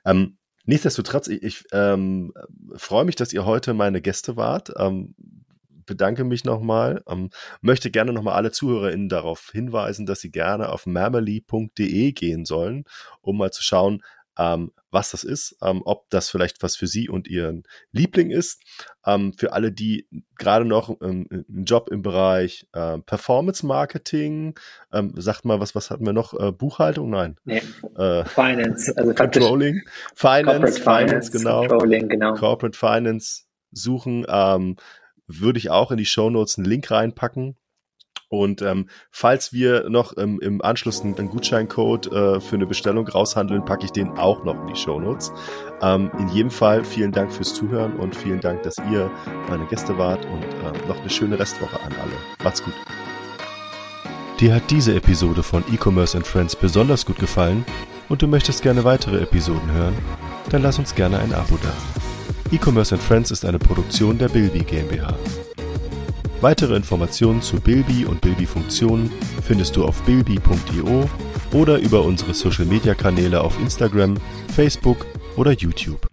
[0.04, 2.32] Ähm, Nichtsdestotrotz, ich, ich ähm,
[2.76, 4.72] freue mich, dass ihr heute meine Gäste wart.
[4.76, 5.14] Ähm,
[5.86, 7.02] bedanke mich nochmal.
[7.08, 7.30] Ähm,
[7.60, 12.84] möchte gerne nochmal alle ZuhörerInnen darauf hinweisen, dass sie gerne auf mamily.de gehen sollen,
[13.20, 14.02] um mal zu schauen,
[14.38, 18.62] ähm, was das ist, ähm, ob das vielleicht was für Sie und Ihren Liebling ist.
[19.06, 24.54] Ähm, für alle, die gerade noch einen Job im Bereich äh, Performance Marketing,
[24.92, 26.34] ähm, sagt mal, was, was hatten wir noch?
[26.34, 27.10] Äh, Buchhaltung?
[27.10, 27.36] Nein.
[27.44, 27.62] Nee.
[27.96, 29.82] Äh, Finance, also Controlling.
[30.14, 31.60] Finance, Finance, Finance, genau.
[31.66, 32.34] Controlling, genau.
[32.34, 34.26] Corporate Finance suchen.
[34.28, 34.76] Ähm,
[35.26, 37.56] würde ich auch in die Show Notes einen Link reinpacken.
[38.30, 43.64] Und ähm, falls wir noch ähm, im Anschluss einen, Gutscheincode äh, für eine Bestellung raushandeln,
[43.64, 45.32] packe ich den auch noch in die Shownotes.
[45.82, 49.10] Ähm, in jedem Fall vielen Dank fürs Zuhören und vielen Dank, dass ihr
[49.48, 52.12] meine Gäste wart und äh, noch eine schöne Restwoche an alle.
[52.44, 52.72] Macht's gut.
[54.38, 57.64] Dir hat diese Episode von E-Commerce and Friends besonders gut gefallen
[58.08, 59.94] und du möchtest gerne weitere Episoden hören?
[60.50, 61.72] Dann lass uns gerne ein Abo da.
[62.52, 65.18] E-Commerce and Friends ist eine Produktion der Bilby GmbH.
[66.40, 69.12] Weitere Informationen zu Bilby und Bilby-Funktionen
[69.44, 71.08] findest du auf bilby.io
[71.52, 74.16] oder über unsere Social-Media-Kanäle auf Instagram,
[74.54, 75.04] Facebook
[75.36, 76.09] oder YouTube.